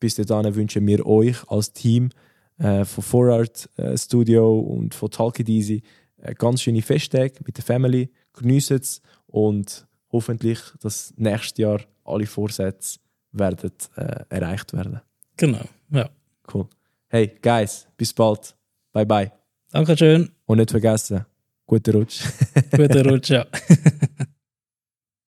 bis 0.00 0.16
dahin 0.16 0.54
wünschen 0.54 0.86
wir 0.86 1.06
euch 1.06 1.36
als 1.48 1.72
Team 1.72 2.10
äh, 2.58 2.84
von 2.84 3.04
Forart 3.04 3.70
äh, 3.76 3.96
Studio 3.96 4.58
und 4.58 4.94
von 4.94 5.10
Talk 5.10 5.38
It 5.40 5.48
Easy 5.48 5.82
äh, 6.18 6.34
ganz 6.34 6.62
schöne 6.62 6.82
Festtage 6.82 7.34
mit 7.46 7.56
der 7.56 7.64
Family. 7.64 8.10
Geniessen 8.32 8.78
es 8.78 9.00
und 9.26 9.86
hoffentlich, 10.10 10.58
dass 10.80 11.14
nächstes 11.16 11.58
Jahr 11.58 11.80
alle 12.04 12.26
Vorsätze 12.26 12.98
werden, 13.30 13.70
äh, 13.96 14.24
erreicht 14.28 14.72
werden. 14.72 15.00
Genau. 15.36 15.64
Ja. 15.90 16.08
Cool. 16.52 16.68
Hey, 17.08 17.38
Guys, 17.42 17.86
bis 17.96 18.12
bald. 18.12 18.54
Bye 18.92 19.06
bye. 19.06 19.32
Dankeschön. 19.70 20.30
Und 20.46 20.58
nicht 20.58 20.70
vergessen, 20.70 21.24
guten 21.66 21.96
Rutsch. 21.96 22.24
Guten 22.70 23.06
Rutsch, 23.08 23.30
ja. 23.30 23.46